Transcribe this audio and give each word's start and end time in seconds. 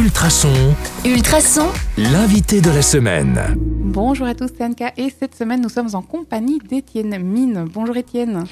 Ultrason, 0.00 0.74
Ultrason, 1.04 1.66
l'invité 1.98 2.62
de 2.62 2.70
la 2.70 2.80
semaine. 2.80 3.38
Bonjour 3.58 4.26
à 4.26 4.34
tous, 4.34 4.48
c'est 4.56 4.64
Anka 4.64 4.94
et 4.96 5.10
cette 5.10 5.34
semaine 5.34 5.60
nous 5.60 5.68
sommes 5.68 5.90
en 5.92 6.00
compagnie 6.00 6.58
d'Étienne 6.58 7.22
Mine. 7.22 7.66
Bonjour 7.70 7.94
Étienne. 7.98 8.44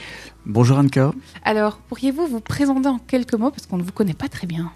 Bonjour 0.44 0.76
Anka. 0.76 1.12
Alors, 1.44 1.78
pourriez-vous 1.78 2.26
vous 2.26 2.40
présenter 2.40 2.88
en 2.88 2.98
quelques 2.98 3.32
mots 3.32 3.50
parce 3.50 3.64
qu'on 3.64 3.78
ne 3.78 3.82
vous 3.82 3.92
connaît 3.92 4.12
pas 4.12 4.28
très 4.28 4.46
bien 4.46 4.70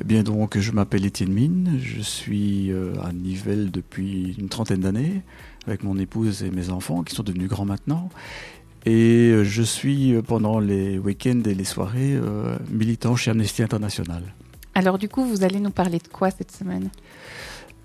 Eh 0.00 0.02
bien 0.02 0.24
donc, 0.24 0.58
je 0.58 0.72
m'appelle 0.72 1.06
Étienne 1.06 1.32
Mine, 1.32 1.78
je 1.80 2.00
suis 2.00 2.72
euh, 2.72 2.94
à 3.04 3.12
Nivelles 3.12 3.70
depuis 3.70 4.34
une 4.38 4.48
trentaine 4.48 4.80
d'années 4.80 5.22
avec 5.68 5.84
mon 5.84 5.96
épouse 5.98 6.42
et 6.42 6.50
mes 6.50 6.70
enfants 6.70 7.04
qui 7.04 7.14
sont 7.14 7.22
devenus 7.22 7.48
grands 7.48 7.64
maintenant. 7.64 8.08
Et 8.86 9.32
euh, 9.32 9.42
je 9.42 9.62
suis 9.62 10.14
euh, 10.14 10.22
pendant 10.22 10.60
les 10.60 10.96
week-ends 10.96 11.42
et 11.44 11.54
les 11.54 11.64
soirées 11.64 12.14
euh, 12.14 12.56
militant 12.70 13.16
chez 13.16 13.32
Amnesty 13.32 13.64
International. 13.64 14.22
Alors 14.76 14.98
du 14.98 15.08
coup, 15.08 15.24
vous 15.24 15.42
allez 15.42 15.58
nous 15.58 15.70
parler 15.70 15.96
de 15.96 16.06
quoi 16.06 16.30
cette 16.30 16.52
semaine? 16.52 16.90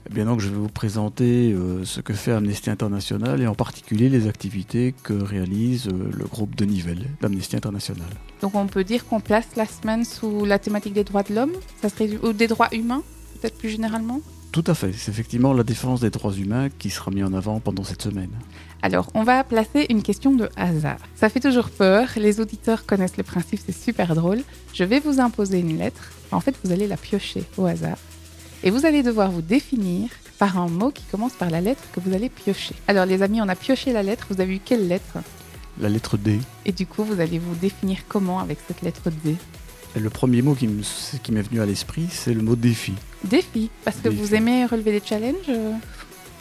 Eh 0.10 0.14
bien 0.14 0.26
donc, 0.26 0.42
je 0.42 0.50
vais 0.50 0.58
vous 0.58 0.68
présenter 0.68 1.54
euh, 1.54 1.86
ce 1.86 2.02
que 2.02 2.12
fait 2.12 2.34
Amnesty 2.34 2.70
International 2.70 3.42
et 3.42 3.48
en 3.48 3.56
particulier 3.56 4.10
les 4.10 4.28
activités 4.28 4.94
que 5.02 5.14
réalise 5.14 5.88
euh, 5.88 6.12
le 6.12 6.26
groupe 6.26 6.54
de 6.54 6.66
Nivelles 6.66 7.08
d'Amnesty 7.22 7.56
International. 7.56 8.10
Donc 8.42 8.56
on 8.56 8.68
peut 8.68 8.84
dire 8.84 9.08
qu'on 9.08 9.22
place 9.22 9.46
la 9.56 9.68
semaine 9.68 10.04
sous 10.04 10.44
la 10.44 10.60
thématique 10.60 10.92
des 10.92 11.06
droits 11.06 11.24
de 11.24 11.34
l'homme, 11.34 11.54
ça 11.82 11.88
serait 11.88 12.10
ou 12.24 12.34
des 12.34 12.50
droits 12.50 12.68
humains, 12.74 13.04
peut-être 13.40 13.58
plus 13.58 13.70
généralement? 13.70 14.20
Tout 14.52 14.66
à 14.68 14.74
fait, 14.74 14.92
c'est 14.92 15.12
effectivement 15.12 15.54
la 15.54 15.64
défense 15.64 16.02
des 16.02 16.10
droits 16.10 16.34
humains 16.34 16.68
qui 16.78 16.90
sera 16.90 17.10
mis 17.10 17.24
en 17.24 17.34
avant 17.34 17.62
pendant 17.62 17.86
cette 17.86 18.02
semaine. 18.02 18.32
Alors, 18.82 19.08
on 19.14 19.24
va 19.24 19.46
placer 19.46 19.86
une 19.90 20.04
question 20.04 20.34
de 20.34 20.50
hasard. 20.58 20.98
Ça 21.16 21.30
fait 21.30 21.40
toujours 21.40 21.70
peur, 21.70 22.10
les 22.18 22.42
auditeurs 22.42 22.86
connaissent 22.86 23.16
le 23.16 23.24
principe, 23.24 23.62
c'est 23.66 23.72
super 23.72 24.14
drôle. 24.14 24.42
Je 24.74 24.84
vais 24.84 25.00
vous 25.00 25.22
imposer 25.22 25.60
une 25.60 25.78
lettre. 25.78 26.12
En 26.34 26.42
fait, 26.42 26.54
vous 26.66 26.74
allez 26.74 26.88
la 26.88 26.98
piocher 26.98 27.46
au 27.58 27.66
hasard. 27.66 27.98
Et 28.64 28.72
vous 28.72 28.86
allez 28.86 29.04
devoir 29.04 29.32
vous 29.32 29.42
définir 29.42 30.10
par 30.38 30.58
un 30.58 30.68
mot 30.68 30.92
qui 30.92 31.04
commence 31.10 31.34
par 31.34 31.50
la 31.50 31.62
lettre 31.62 31.84
que 31.94 32.02
vous 32.02 32.14
allez 32.14 32.28
piocher. 32.28 32.76
Alors, 32.90 33.06
les 33.06 33.22
amis, 33.22 33.42
on 33.42 33.48
a 33.48 33.56
pioché 33.56 33.94
la 33.94 34.04
lettre. 34.04 34.28
Vous 34.32 34.42
avez 34.42 34.56
eu 34.56 34.60
quelle 34.60 34.88
lettre? 34.88 35.20
La 35.80 35.88
lettre 35.88 36.18
D. 36.18 36.40
Et 36.66 36.74
du 36.74 36.86
coup, 36.86 37.06
vous 37.06 37.22
allez 37.22 37.40
vous 37.40 37.56
définir 37.56 38.00
comment 38.10 38.40
avec 38.40 38.58
cette 38.68 38.82
lettre 38.82 39.10
D? 39.24 39.38
Le 40.00 40.10
premier 40.10 40.42
mot 40.42 40.56
qui 40.56 40.68
me- 40.68 40.84
qui 41.24 41.32
m'est 41.32 41.42
venu 41.42 41.60
à 41.62 41.66
l'esprit, 41.66 42.08
c'est 42.10 42.34
le 42.34 42.42
mot 42.42 42.56
défi. 42.56 42.94
Défi. 43.24 43.70
Parce 43.84 43.98
que 43.98 44.10
Défi. 44.10 44.22
vous 44.22 44.36
aimez 44.36 44.66
relever 44.66 44.92
des 45.00 45.02
challenges 45.06 45.36
euh, 45.50 45.72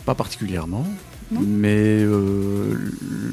Pas 0.06 0.14
particulièrement, 0.14 0.86
Non 1.30 1.40
mais 1.40 1.98
euh, 2.02 2.74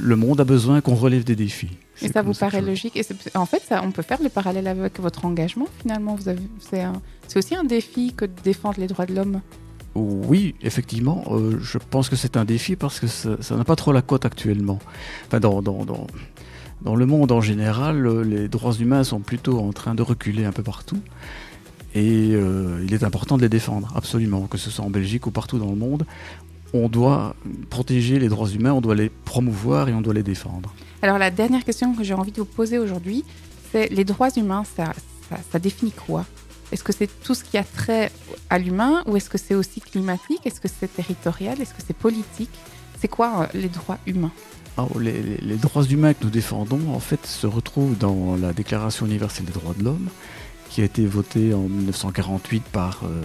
le 0.01 0.15
monde 0.15 0.41
a 0.41 0.43
besoin 0.43 0.81
qu'on 0.81 0.95
relève 0.95 1.23
des 1.23 1.35
défis. 1.35 1.71
Et 2.01 2.09
ça 2.09 2.21
vous 2.21 2.33
paraît 2.33 2.61
logique 2.61 2.95
Et 2.95 3.03
en 3.35 3.45
fait, 3.47 3.61
ça, 3.67 3.81
on 3.83 3.91
peut 3.91 4.03
faire 4.03 4.21
le 4.21 4.29
parallèle 4.29 4.67
avec 4.67 4.99
votre 4.99 5.25
engagement, 5.25 5.67
finalement. 5.81 6.15
C'est, 6.59 6.85
aussi 7.38 7.55
un 7.55 7.63
défi 7.63 8.13
que 8.15 8.25
de 8.25 8.31
défendre 8.43 8.79
les 8.79 8.85
droits 8.88 9.07
de 9.07 9.15
l'homme. 9.15 9.41
Oui, 9.95 10.53
effectivement, 10.61 11.23
euh, 11.31 11.57
je 11.59 11.79
pense 11.79 12.07
que 12.09 12.15
c'est 12.15 12.38
un 12.38 12.45
défi 12.45 12.75
parce 12.75 12.99
que 12.99 13.07
ça 13.07 13.38
ça 13.41 13.55
n'a 13.55 13.63
pas 13.63 13.75
trop 13.75 13.91
la 13.91 14.03
cote 14.03 14.25
actuellement. 14.25 14.77
Enfin, 15.25 15.39
dans, 15.39 15.63
dans, 15.63 15.85
dans, 15.85 16.05
dans 16.81 16.95
le 16.95 17.06
monde 17.06 17.31
en 17.31 17.42
général, 17.42 18.06
euh, 18.06 18.23
les 18.23 18.47
droits 18.47 18.73
humains 18.73 19.03
sont 19.03 19.20
plutôt 19.20 19.59
en 19.59 19.73
train 19.73 19.95
de 19.95 20.02
reculer 20.02 20.45
un 20.45 20.52
peu 20.52 20.64
partout. 20.64 21.00
Et 21.95 22.31
euh, 22.34 22.84
il 22.86 22.94
est 22.94 23.03
important 23.03 23.38
de 23.38 23.42
les 23.42 23.50
défendre, 23.50 23.92
absolument, 23.95 24.42
que 24.47 24.58
ce 24.58 24.69
soit 24.69 24.86
en 24.86 24.89
Belgique 24.89 25.25
ou 25.25 25.31
partout 25.31 25.58
dans 25.58 25.69
le 25.69 25.75
monde. 25.75 26.06
On 26.73 26.89
doit 26.89 27.36
protéger 27.69 28.19
les 28.19 28.28
droits 28.28 28.50
humains, 28.50 28.73
on 28.73 28.81
doit 28.81 28.94
les 28.94 29.09
promouvoir 29.09 29.89
et 29.89 29.94
on 29.94 30.02
doit 30.02 30.14
les 30.14 30.23
défendre. 30.23 30.73
Alors, 31.02 31.17
la 31.17 31.31
dernière 31.31 31.64
question 31.64 31.95
que 31.95 32.03
j'ai 32.03 32.14
envie 32.14 32.31
de 32.31 32.38
vous 32.38 32.45
poser 32.45 32.78
aujourd'hui, 32.78 33.23
c'est 33.72 33.88
les 33.88 34.03
droits 34.03 34.30
humains, 34.36 34.64
ça, 34.75 35.59
définit 35.59 35.91
quoi? 35.91 36.25
Est-ce 36.72 36.84
que 36.84 36.94
c'est 36.94 37.09
tout 37.23 37.34
ce 37.34 37.44
qui 37.44 37.58
a 37.58 37.64
trait 37.64 38.12
à 38.50 38.59
l'humain 38.59 39.02
ou 39.08 39.16
est-ce 39.16 39.30
que 39.30 39.38
c'est 39.38 39.56
aussi 39.56 39.80
climatique? 39.80 40.41
Est-ce 40.45 40.59
que 40.59 40.67
c'est 40.67 40.94
territorial? 40.94 41.59
Est-ce 41.62 41.73
que 41.73 41.81
c'est 41.86 41.95
politique? 41.95 42.52
C'est 43.00 43.08
quoi 43.08 43.41
euh, 43.41 43.47
les 43.53 43.69
droits 43.69 43.97
humains? 44.06 44.34
Les, 45.00 45.22
les- 45.22 45.38
les 45.41 45.56
droits 45.56 45.84
humains 45.84 46.13
que 46.13 46.24
nous 46.24 46.29
défendons, 46.29 46.94
en 46.94 47.00
fait, 47.00 47.25
se 47.25 47.47
retrouvent 47.47 47.97
dans 47.97 48.35
la 48.35 48.53
Déclaration 48.53 49.06
universelle 49.06 49.46
des 49.46 49.51
droits 49.53 49.74
de 49.78 49.84
l'homme, 49.84 50.07
qui 50.69 50.81
a 50.81 50.85
été 50.85 51.06
votée 51.06 51.53
en 51.53 51.62
1948 51.62 52.63
par 52.63 53.01
euh, 53.03 53.24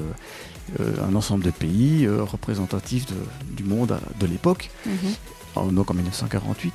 euh, 0.80 0.94
un 1.08 1.14
ensemble 1.14 1.44
de 1.44 1.50
pays 1.50 2.06
euh, 2.06 2.22
représentatifs 2.22 3.06
de- 3.06 3.54
du 3.56 3.64
monde 3.64 3.92
à- 3.92 4.00
de 4.20 4.26
l'époque, 4.26 4.70
en- 5.56 5.66
donc 5.66 5.90
en 5.90 5.94
1948. 5.94 6.72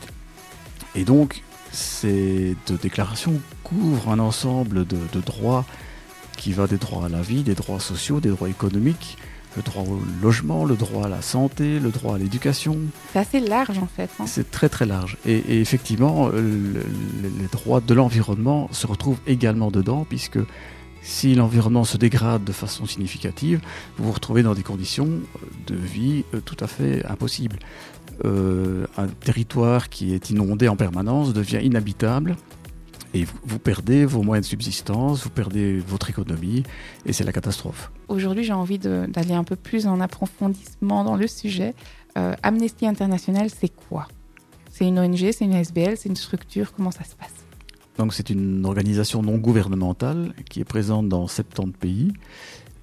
Et 0.96 1.04
donc, 1.04 1.42
ces 1.72 2.56
deux 2.68 2.78
déclarations 2.78 3.40
couvrent 3.64 4.10
un 4.10 4.20
ensemble 4.20 4.86
de, 4.86 4.98
de 5.14 5.22
droits 5.22 5.66
qui 6.38 6.54
va 6.54 6.68
des 6.68 6.78
droits 6.78 7.06
à 7.06 7.10
la 7.10 7.22
vie, 7.22 7.44
des 7.44 7.56
droits 7.56 7.80
sociaux, 7.80 8.20
des 8.20 8.30
droits 8.30 8.50
économiques, 8.50 9.18
le 9.56 9.62
droit 9.64 9.84
au 9.84 10.00
logement, 10.22 10.66
le 10.66 10.76
droit 10.76 11.06
à 11.06 11.10
la 11.10 11.22
santé, 11.22 11.80
le 11.80 11.90
droit 11.90 12.16
à 12.16 12.18
l'éducation, 12.18 12.78
C'est 13.14 13.20
assez 13.20 13.40
large 13.40 13.78
en 13.80 13.88
fait. 13.88 14.10
hein. 14.20 14.26
c'est 14.28 14.52
très 14.52 14.70
très 14.70 14.86
large. 14.86 15.18
Et, 15.26 15.38
et 15.38 15.62
effectivement, 15.62 16.28
le- 16.30 16.42
le- 16.42 16.86
les 17.40 17.48
droits 17.52 17.82
de 17.82 17.94
l'environnement 17.94 18.70
se 18.72 18.86
retrouvent 18.86 19.20
également 19.26 19.72
dedans, 19.72 20.06
puisque 20.08 20.40
si 21.02 21.34
l'environnement 21.36 21.86
se 21.86 21.98
dégrade 21.98 22.44
de 22.44 22.52
façon 22.52 22.86
significative, 22.86 23.62
vous 23.98 24.06
vous 24.06 24.12
retrouvez 24.12 24.44
dans 24.44 24.54
des 24.54 24.64
conditions 24.64 25.08
de 25.68 25.76
vie 25.76 26.26
euh, 26.34 26.42
tout 26.44 26.58
à 26.60 26.68
fait 26.68 27.04
impossibles. 27.06 27.58
Euh, 28.26 28.86
un 28.98 29.08
territoire 29.08 29.90
qui 29.90 30.14
est 30.14 30.30
inondé 30.32 30.68
en 30.68 30.76
permanence 30.76 31.34
devient 31.34 31.60
inhabitable. 31.64 32.36
Et 33.14 33.24
vous, 33.24 33.38
vous 33.44 33.60
perdez 33.60 34.06
vos 34.06 34.22
moyens 34.22 34.46
de 34.46 34.50
subsistance, 34.50 35.24
vous 35.24 35.30
perdez 35.30 35.80
votre 35.80 36.10
économie, 36.10 36.64
et 37.06 37.14
c'est 37.14 37.24
la 37.24 37.32
catastrophe. 37.32 37.92
Aujourd'hui, 38.08 38.44
j'ai 38.44 38.54
envie 38.54 38.80
d'aller 38.80 39.34
un 39.34 39.44
peu 39.44 39.56
plus 39.56 39.88
en 39.88 40.00
approfondissement 40.02 41.04
dans 41.04 41.16
le 41.16 41.28
sujet. 41.28 41.74
Euh, 42.18 42.36
Amnesty 42.44 42.86
International, 42.86 43.50
c'est 43.50 43.70
quoi? 43.70 44.08
C'est 44.72 44.88
une 44.88 45.00
ONG, 45.00 45.32
c'est 45.32 45.46
une 45.46 45.54
SBL, 45.54 45.98
c'est 45.98 46.10
une 46.10 46.16
structure, 46.16 46.74
comment 46.74 46.92
ça 46.92 47.04
se 47.04 47.16
passe? 47.16 47.34
Donc 47.98 48.14
c'est 48.14 48.30
une 48.30 48.66
organisation 48.66 49.24
non 49.24 49.38
gouvernementale 49.38 50.34
qui 50.50 50.60
est 50.60 50.66
présente 50.66 51.10
dans 51.10 51.28
70 51.28 51.72
pays 51.74 52.14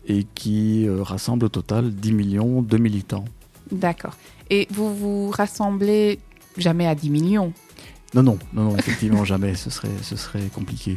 et 0.06 0.24
qui 0.34 0.86
euh, 0.86 1.02
rassemble 1.02 1.46
au 1.46 1.48
total 1.48 1.94
10 1.94 2.12
millions 2.12 2.62
de 2.62 2.76
militants. 2.78 3.24
D'accord. 3.70 4.16
Et 4.50 4.66
vous 4.70 4.94
vous 4.94 5.30
rassemblez 5.30 6.18
jamais 6.56 6.86
à 6.86 6.94
10 6.94 7.10
millions 7.10 7.52
Non, 8.14 8.22
non, 8.22 8.38
non, 8.52 8.64
non 8.70 8.76
effectivement 8.76 9.24
jamais, 9.32 9.54
ce 9.54 9.70
serait, 9.70 9.88
ce 10.02 10.16
serait 10.16 10.48
compliqué. 10.54 10.96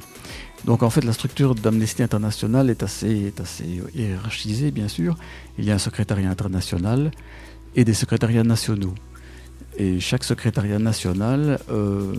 Donc 0.65 0.83
en 0.83 0.89
fait 0.89 1.03
la 1.03 1.13
structure 1.13 1.55
d'Amnesty 1.55 2.03
International 2.03 2.69
est 2.69 2.83
assez, 2.83 3.27
est 3.27 3.39
assez 3.39 3.81
hiérarchisée 3.95 4.71
bien 4.71 4.87
sûr. 4.87 5.17
Il 5.57 5.65
y 5.65 5.71
a 5.71 5.75
un 5.75 5.79
secrétariat 5.79 6.29
international 6.29 7.11
et 7.75 7.83
des 7.85 7.93
secrétariats 7.93 8.43
nationaux. 8.43 8.93
Et 9.79 9.99
chaque 9.99 10.23
secrétariat 10.23 10.79
national 10.79 11.59
euh, 11.69 12.13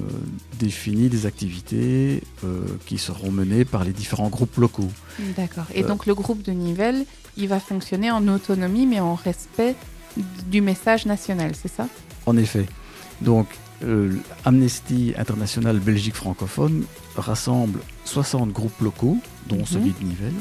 définit 0.60 1.08
des 1.08 1.26
activités 1.26 2.22
euh, 2.44 2.60
qui 2.87 2.98
seront 2.98 3.32
menées 3.32 3.64
par 3.64 3.82
les 3.82 3.92
différents 3.92 4.28
groupes 4.28 4.56
locaux. 4.58 4.91
D'accord. 5.37 5.64
Et 5.75 5.82
Euh. 5.82 5.88
donc 5.88 6.06
le 6.06 6.14
groupe 6.14 6.42
de 6.42 6.53
Nivelles, 6.53 7.04
il 7.37 7.48
va 7.48 7.58
fonctionner 7.58 8.12
en 8.12 8.28
autonomie 8.28 8.87
mais 8.87 9.00
en 9.00 9.14
respect 9.16 9.75
du 10.47 10.60
message 10.60 11.04
national, 11.06 11.53
c'est 11.60 11.69
ça? 11.72 11.88
En 12.26 12.37
effet. 12.37 12.66
Donc, 13.22 13.47
euh, 13.84 14.14
Amnesty 14.44 15.14
International 15.16 15.78
Belgique 15.78 16.14
francophone 16.14 16.84
rassemble 17.16 17.80
60 18.04 18.50
groupes 18.52 18.80
locaux, 18.80 19.18
dont 19.48 19.56
Mhm. 19.58 19.66
celui 19.66 19.90
de 19.92 20.04
Nivelles. 20.04 20.32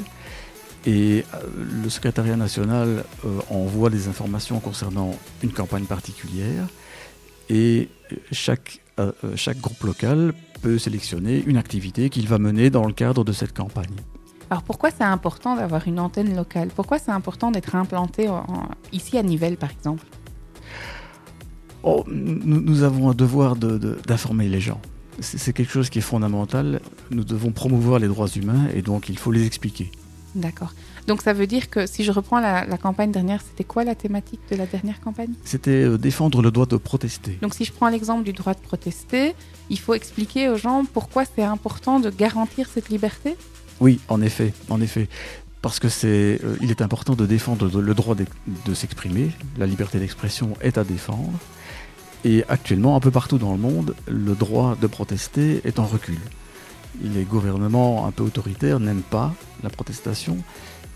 Et 0.86 1.26
euh, 1.34 1.40
le 1.84 1.90
secrétariat 1.90 2.36
national 2.38 3.04
euh, 3.26 3.40
envoie 3.50 3.90
des 3.90 4.08
informations 4.08 4.60
concernant 4.60 5.12
une 5.44 5.52
campagne 5.52 5.84
particulière. 5.86 6.66
Et 7.50 7.90
chaque, 8.32 8.80
euh, 9.00 9.12
chaque 9.36 9.60
groupe 9.60 9.82
local 9.84 10.34
peut 10.62 10.78
sélectionner 10.78 11.44
une 11.46 11.58
activité 11.58 12.10
qu'il 12.10 12.28
va 12.28 12.40
mener 12.40 12.70
dans 12.70 12.86
le 12.86 12.94
cadre 12.94 13.24
de 13.24 13.32
cette 13.32 13.54
campagne. 13.56 13.96
Alors 14.50 14.64
pourquoi 14.64 14.92
c'est 14.92 15.04
important 15.04 15.56
d'avoir 15.58 15.86
une 15.88 16.00
antenne 16.00 16.34
locale? 16.36 16.70
Pourquoi 16.74 17.00
c'est 17.00 17.12
important 17.12 17.52
d'être 17.52 17.76
implanté 17.76 18.30
en- 18.30 18.46
ici 18.94 19.18
à 19.18 19.24
Nivelles 19.24 19.58
par 19.58 19.72
exemple? 19.72 20.06
Oh, 21.90 22.04
nous, 22.08 22.60
nous 22.70 22.84
avons 22.84 23.10
un 23.12 23.14
devoir 23.14 23.56
de- 23.56 23.78
de- 23.86 23.98
d'informer 24.10 24.48
les 24.56 24.60
gens. 24.60 24.82
C'est 25.20 25.54
quelque 25.58 25.72
chose 25.78 25.90
qui 25.90 26.00
est 26.00 26.10
fondamental. 26.14 26.80
Nous 27.12 27.24
devons 27.24 27.52
promouvoir 27.62 27.98
les 28.04 28.08
droits 28.14 28.28
humains 28.40 28.66
et 28.76 28.82
donc 28.90 29.02
il 29.10 29.18
faut 29.18 29.32
les 29.32 29.46
expliquer. 29.52 29.88
D'accord. 30.36 30.74
Donc 31.08 31.22
ça 31.22 31.34
veut 31.34 31.48
dire 31.48 31.66
que 31.70 31.82
si 31.88 32.04
je 32.04 32.12
reprends 32.12 32.40
la, 32.40 32.66
la 32.74 32.78
campagne 32.78 33.12
dernière, 33.12 33.42
c'était 33.42 33.64
quoi 33.64 33.84
la 33.86 33.96
thématique 33.96 34.42
de 34.52 34.56
la 34.58 34.66
dernière 34.68 35.00
campagne? 35.00 35.32
C'était 35.46 35.82
euh, 35.86 35.98
défendre 35.98 36.42
le 36.42 36.52
droit 36.52 36.68
de 36.68 36.78
protester. 36.78 37.34
Donc 37.42 37.54
si 37.56 37.64
je 37.66 37.72
prends 37.72 37.88
l'exemple 37.88 38.24
du 38.26 38.34
droit 38.34 38.54
de 38.54 38.60
protester, 38.60 39.34
il 39.70 39.80
faut 39.80 39.94
expliquer 39.96 40.50
aux 40.50 40.58
gens 40.58 40.84
pourquoi 40.98 41.24
c'est 41.26 41.44
important 41.58 42.00
de 42.02 42.10
garantir 42.10 42.68
cette 42.72 42.90
liberté? 42.90 43.36
Oui, 43.80 44.00
en 44.10 44.22
effet, 44.22 44.54
en 44.70 44.82
effet. 44.82 45.08
Parce 45.64 45.80
que 45.80 45.90
c'est, 45.90 46.40
euh, 46.44 46.58
il 46.62 46.70
est 46.70 46.82
important 46.84 47.16
de 47.16 47.26
défendre 47.26 47.82
le 47.82 47.94
droit 47.96 48.16
de 48.16 48.74
s'exprimer. 48.76 49.32
La 49.58 49.66
liberté 49.66 49.98
d'expression 49.98 50.50
est 50.62 50.78
à 50.78 50.84
défendre. 50.84 51.32
Et 52.30 52.44
actuellement, 52.50 52.98
un 52.98 53.00
peu 53.00 53.12
partout 53.20 53.38
dans 53.38 53.54
le 53.54 53.58
monde, 53.58 53.96
le 54.06 54.34
droit 54.36 54.76
de 54.84 54.88
protester 54.88 55.62
est 55.64 55.80
en 55.80 55.86
recul. 55.86 56.20
les 57.02 57.24
gouvernements 57.24 58.08
un 58.08 58.12
peu 58.12 58.24
autoritaires 58.24 58.80
n'aiment 58.80 59.02
pas 59.02 59.34
la 59.64 59.70
protestation. 59.70 60.38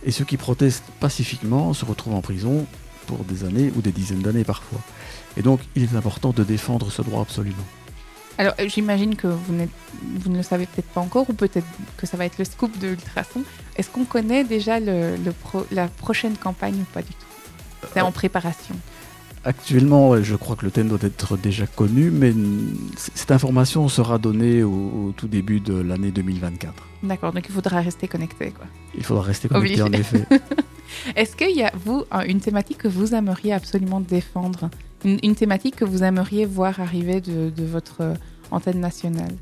Et 0.03 0.11
ceux 0.11 0.25
qui 0.25 0.37
protestent 0.37 0.83
pacifiquement 0.99 1.73
se 1.73 1.85
retrouvent 1.85 2.15
en 2.15 2.21
prison 2.21 2.65
pour 3.07 3.19
des 3.23 3.43
années 3.43 3.71
ou 3.75 3.81
des 3.81 3.91
dizaines 3.91 4.21
d'années 4.21 4.43
parfois. 4.43 4.79
Et 5.37 5.41
donc, 5.41 5.59
il 5.75 5.83
est 5.83 5.95
important 5.95 6.31
de 6.31 6.43
défendre 6.43 6.91
ce 6.91 7.01
droit 7.01 7.21
absolument. 7.21 7.63
Alors, 8.37 8.53
euh, 8.59 8.67
j'imagine 8.67 9.15
que 9.15 9.27
vous, 9.27 9.53
vous 10.15 10.29
ne 10.29 10.37
le 10.37 10.43
savez 10.43 10.65
peut-être 10.65 10.87
pas 10.87 11.01
encore, 11.01 11.29
ou 11.29 11.33
peut-être 11.33 11.67
que 11.97 12.07
ça 12.07 12.17
va 12.17 12.25
être 12.25 12.39
le 12.39 12.45
scoop 12.45 12.77
de 12.79 12.89
Ultrason. 12.89 13.43
Est-ce 13.75 13.89
qu'on 13.89 14.05
connaît 14.05 14.43
déjà 14.43 14.79
le, 14.79 15.15
le 15.17 15.31
pro- 15.31 15.67
la 15.71 15.87
prochaine 15.87 16.35
campagne 16.35 16.75
ou 16.81 16.93
pas 16.93 17.01
du 17.01 17.09
tout? 17.09 17.87
C'est 17.93 18.01
en 18.01 18.11
préparation. 18.11 18.75
Actuellement, 19.43 20.21
je 20.21 20.35
crois 20.35 20.55
que 20.55 20.65
le 20.65 20.71
thème 20.71 20.87
doit 20.87 20.99
être 21.01 21.35
déjà 21.35 21.65
connu, 21.65 22.11
mais 22.11 22.31
cette 22.95 23.31
information 23.31 23.87
sera 23.89 24.19
donnée 24.19 24.61
au, 24.61 24.69
au 24.69 25.13
tout 25.17 25.27
début 25.27 25.59
de 25.59 25.73
l'année 25.73 26.11
2024. 26.11 26.73
D'accord, 27.01 27.33
donc 27.33 27.45
il 27.49 27.51
faudra 27.53 27.81
rester 27.81 28.07
connecté. 28.07 28.51
Quoi. 28.51 28.67
Il 28.95 29.03
faudra 29.03 29.23
rester 29.23 29.47
connecté 29.47 29.81
Obligé. 29.81 29.97
en 29.97 29.99
effet. 29.99 30.25
Est-ce 31.15 31.35
qu'il 31.35 31.55
y 31.57 31.63
a, 31.63 31.71
vous, 31.85 32.03
un- 32.11 32.23
une 32.25 32.39
thématique 32.39 32.77
que 32.77 32.87
vous 32.87 33.15
aimeriez 33.15 33.53
absolument 33.53 33.99
défendre? 33.99 34.69
Une, 35.03 35.17
une 35.23 35.33
thématique 35.33 35.77
que 35.77 35.85
vous 35.85 36.03
aimeriez 36.03 36.45
voir 36.45 36.79
arriver 36.79 37.19
de, 37.19 37.49
de 37.49 37.63
votre 37.65 38.01
euh, 38.01 38.13
antenne 38.51 38.79
nationale? 38.79 39.33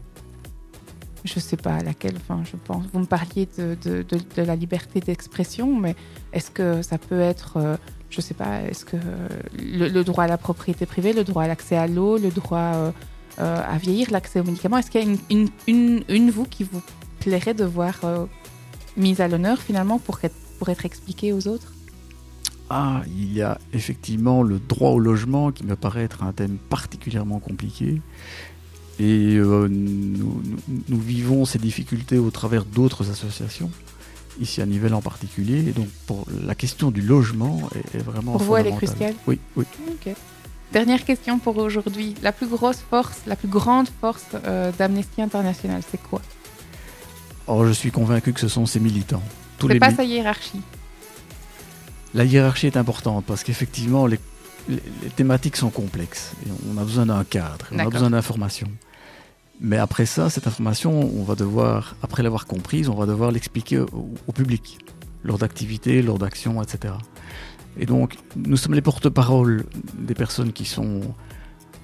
Je 1.26 1.38
sais 1.42 1.58
pas 1.58 1.82
laquelle, 1.84 2.16
enfin, 2.16 2.42
je 2.50 2.56
pense. 2.56 2.86
Vous 2.94 3.00
me 3.00 3.06
parliez 3.06 3.50
de, 3.58 3.76
de- 3.84 4.04
de- 4.04 4.22
de 4.38 4.42
la 4.44 4.56
liberté 4.56 5.02
d'expression, 5.02 5.78
mais 5.78 5.98
est-ce 6.32 6.50
que 6.52 6.82
ça 6.82 6.98
peut 6.98 7.20
être, 7.20 7.58
euh, 7.58 7.76
je 8.10 8.22
sais 8.22 8.34
pas, 8.34 8.62
est-ce 8.64 8.86
que 8.86 8.98
euh, 8.98 9.90
le, 9.90 10.04
droit 10.04 10.24
à 10.24 10.28
la 10.28 10.38
propriété 10.38 10.86
privée, 10.86 11.14
le 11.14 11.24
droit 11.24 11.44
à 11.44 11.48
l'accès 11.48 11.78
à 11.78 11.88
l'eau, 11.88 12.18
le 12.18 12.30
droit 12.30 12.58
euh, 12.58 12.92
euh, 13.40 13.62
à 13.64 13.78
vieillir, 13.78 14.08
l'accès 14.12 14.40
aux 14.40 14.44
médicaments, 14.44 14.78
est-ce 14.78 14.90
qu'il 14.90 15.02
y 15.02 15.06
a 15.06 15.08
une, 15.30 15.50
une, 15.68 16.04
une, 16.08 16.32
vous 16.32 16.46
qui 16.46 16.64
vous 16.64 16.82
plairait 17.20 17.54
de 17.54 17.66
voir 17.66 18.00
mise 18.98 19.22
à 19.22 19.28
l'honneur 19.28 19.60
finalement 19.60 20.00
pour 20.00 20.20
être, 20.24 20.36
pour 20.58 20.70
être 20.70 20.86
expliquée 20.86 21.34
aux 21.34 21.48
autres? 21.48 21.74
Ah, 22.72 23.02
il 23.08 23.34
y 23.34 23.42
a 23.42 23.58
effectivement 23.74 24.44
le 24.44 24.60
droit 24.60 24.92
au 24.92 25.00
logement 25.00 25.52
qui 25.52 25.64
me 25.66 25.76
paraît 25.76 26.04
être 26.04 26.24
un 26.24 26.34
thème 26.34 26.58
particulièrement 26.70 27.40
compliqué. 27.40 28.02
Et 29.00 29.38
nous 29.38 31.00
vivons 31.00 31.46
ces 31.46 31.60
difficultés 31.60 32.18
au 32.18 32.32
travers 32.32 32.66
d'autres 32.66 33.10
associations, 33.10 33.72
ici 34.40 34.62
à 34.62 34.66
Nivelles 34.66 34.94
en 34.94 35.02
particulier. 35.02 35.60
Et 35.68 35.72
donc, 35.72 35.88
pour 36.08 36.26
la 36.46 36.56
question 36.56 36.92
du 36.92 37.02
logement 37.02 37.70
est, 37.76 37.98
est 37.98 38.02
vraiment. 38.02 38.34
Pour 38.34 38.42
vous, 38.44 38.56
elle 38.58 38.68
est 38.68 38.76
cruciale 38.76 39.14
Oui, 39.28 39.40
oui. 39.56 39.66
Dernière 40.72 41.04
question 41.04 41.40
pour 41.40 41.58
aujourd'hui. 41.58 42.16
La 42.22 42.32
plus 42.32 42.48
grosse 42.48 42.78
force, 42.90 43.20
la 43.26 43.36
plus 43.36 43.48
grande 43.48 43.88
force 44.02 44.24
euh, 44.46 44.72
d'Amnesty 44.78 45.22
International, 45.22 45.82
c'est 45.90 46.02
quoi? 46.02 46.22
Or, 47.48 47.66
je 47.66 47.72
suis 47.72 47.90
convaincu 47.92 48.34
que 48.34 48.40
ce 48.40 48.48
sont 48.48 48.66
ces 48.68 48.80
militants. 48.80 49.24
C'est 49.60 49.80
pas 49.80 49.90
mi- 49.90 49.96
sa 49.96 50.04
hiérarchie. 50.04 50.62
La 52.14 52.24
hiérarchie 52.24 52.68
est 52.68 52.78
importante 52.78 53.26
parce 53.26 53.44
qu'effectivement, 53.44 54.06
les, 54.06 54.20
les- 54.68 54.82
les 55.04 55.10
thématiques 55.10 55.56
sont 55.58 55.72
complexes. 55.72 56.34
Et 56.46 56.50
on 56.72 56.78
a 56.80 56.84
besoin 56.84 57.08
d'un 57.08 57.24
cadre, 57.24 57.66
on 57.72 57.80
a 57.80 57.90
besoin 57.90 58.10
d'informations. 58.12 58.70
Mais 59.62 59.78
après 59.78 60.06
ça, 60.06 60.30
cette 60.30 60.48
information, 60.48 60.92
on 61.00 61.24
va 61.24 61.36
devoir, 61.36 61.96
après 62.02 62.24
l'avoir 62.24 62.46
comprise, 62.46 62.88
on 62.90 62.96
va 62.96 63.06
devoir 63.06 63.32
l'expliquer 63.32 63.80
au, 63.80 64.10
au 64.28 64.32
public, 64.32 64.78
lors 65.24 65.38
d'activités, 65.38 66.02
lors 66.02 66.18
d'actions, 66.18 66.62
etc. 66.64 66.94
Et 67.78 67.86
donc, 67.86 68.16
nous 68.38 68.58
sommes 68.58 68.74
les 68.74 68.82
porte-parole 68.82 69.66
des 69.98 70.14
personnes 70.16 70.54
qui 70.54 70.66
sont 70.66 71.02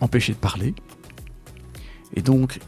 empêchées 0.02 0.34
de 0.34 0.38
parler. 0.38 0.74
Et 2.16 2.22
donc, 2.22 2.60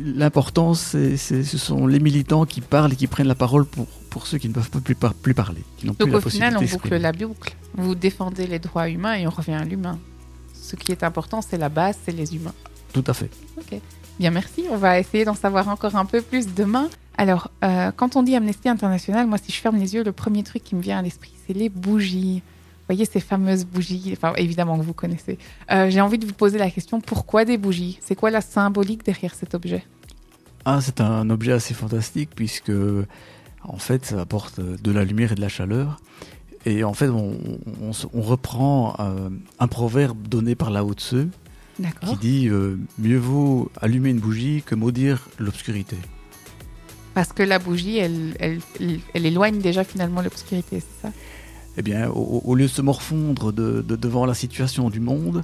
l'important, 0.00 0.74
ce 0.74 1.16
sont 1.44 1.86
les 1.86 2.00
militants 2.00 2.44
qui 2.46 2.60
parlent 2.60 2.92
et 2.92 2.96
qui 2.96 3.06
prennent 3.06 3.28
la 3.28 3.34
parole 3.34 3.64
pour, 3.64 3.86
pour 3.86 4.26
ceux 4.26 4.38
qui 4.38 4.48
ne 4.48 4.54
peuvent 4.54 4.70
plus, 4.70 4.94
par- 4.94 5.14
plus 5.14 5.34
parler, 5.34 5.62
qui 5.76 5.86
n'ont 5.86 5.94
plus 5.94 6.06
Donc 6.06 6.12
la 6.12 6.18
au 6.18 6.30
final, 6.30 6.56
on 6.56 6.64
boucle 6.64 6.96
la 6.96 7.12
boucle. 7.12 7.54
Vous 7.74 7.94
défendez 7.94 8.46
les 8.46 8.58
droits 8.58 8.88
humains 8.88 9.14
et 9.14 9.26
on 9.26 9.30
revient 9.30 9.52
à 9.54 9.64
l'humain. 9.64 9.98
Ce 10.54 10.76
qui 10.76 10.92
est 10.92 11.02
important, 11.02 11.42
c'est 11.42 11.58
la 11.58 11.68
base, 11.68 11.96
c'est 12.04 12.12
les 12.12 12.34
humains. 12.34 12.54
Tout 12.92 13.04
à 13.06 13.14
fait. 13.14 13.30
Bien, 14.18 14.30
merci. 14.30 14.64
On 14.70 14.76
va 14.76 14.98
essayer 15.00 15.24
d'en 15.24 15.34
savoir 15.34 15.68
encore 15.68 15.96
un 15.96 16.04
peu 16.04 16.20
plus 16.20 16.52
demain. 16.54 16.88
Alors, 17.16 17.50
euh, 17.64 17.90
quand 17.96 18.16
on 18.16 18.22
dit 18.22 18.36
Amnesty 18.36 18.68
International, 18.68 19.26
moi, 19.26 19.38
si 19.38 19.50
je 19.52 19.56
ferme 19.58 19.76
les 19.78 19.94
yeux, 19.94 20.04
le 20.04 20.12
premier 20.12 20.42
truc 20.42 20.62
qui 20.62 20.74
me 20.74 20.80
vient 20.82 20.98
à 20.98 21.02
l'esprit, 21.02 21.32
c'est 21.46 21.52
les 21.54 21.68
bougies. 21.68 22.42
Vous 22.44 22.86
voyez 22.96 23.04
ces 23.04 23.20
fameuses 23.20 23.64
bougies, 23.64 24.10
enfin 24.12 24.34
évidemment 24.36 24.76
que 24.78 24.82
vous 24.84 24.92
connaissez. 24.92 25.38
Euh, 25.70 25.88
J'ai 25.88 26.00
envie 26.00 26.18
de 26.18 26.26
vous 26.26 26.32
poser 26.34 26.58
la 26.58 26.70
question, 26.70 27.00
pourquoi 27.00 27.44
des 27.44 27.56
bougies? 27.56 27.98
C'est 28.02 28.14
quoi 28.16 28.30
la 28.30 28.40
symbolique 28.40 29.04
derrière 29.04 29.34
cet 29.34 29.54
objet? 29.54 29.84
Ah, 30.64 30.80
c'est 30.82 31.00
un 31.00 31.30
objet 31.30 31.52
assez 31.52 31.74
fantastique 31.74 32.30
puisque, 32.34 32.72
en 33.64 33.78
fait, 33.78 34.04
ça 34.04 34.20
apporte 34.20 34.60
de 34.60 34.92
la 34.92 35.04
lumière 35.04 35.32
et 35.32 35.34
de 35.36 35.40
la 35.40 35.48
chaleur. 35.48 36.00
Et 36.66 36.84
en 36.84 36.92
fait, 36.92 37.08
on, 37.08 37.36
on 37.82 37.92
se- 37.92 38.06
on 38.14 38.20
reprend 38.20 38.94
euh, 39.00 39.30
un 39.58 39.68
proverbe 39.68 40.28
donné 40.28 40.54
par 40.54 40.70
Lao 40.70 40.92
Tse 40.92 41.26
qui 41.76 42.16
dit 42.20 42.48
euh, 42.48 42.78
Mieux 42.98 43.18
vaut 43.18 43.70
allumer 43.80 44.10
une 44.10 44.18
bougie 44.20 44.62
que 44.64 44.74
maudire 44.74 45.28
l'obscurité. 45.38 45.96
Parce 47.14 47.32
que 47.32 47.42
la 47.42 47.58
bougie, 47.58 47.98
elle, 47.98 48.34
elle, 48.38 48.60
elle- 48.80 49.00
elle 49.14 49.26
éloigne 49.26 49.58
déjà 49.58 49.84
finalement 49.84 50.22
l'obscurité, 50.22 50.80
c'est 50.80 51.08
ça? 51.08 51.12
Eh 51.76 51.82
bien, 51.82 52.08
au, 52.10 52.42
au 52.44 52.54
lieu 52.54 52.64
de 52.64 52.70
se 52.70 52.82
morfondre 52.82 53.52
de, 53.52 53.82
de- 53.86 53.96
devant 53.96 54.24
la 54.26 54.34
situation 54.34 54.90
du 54.90 55.00
monde, 55.00 55.42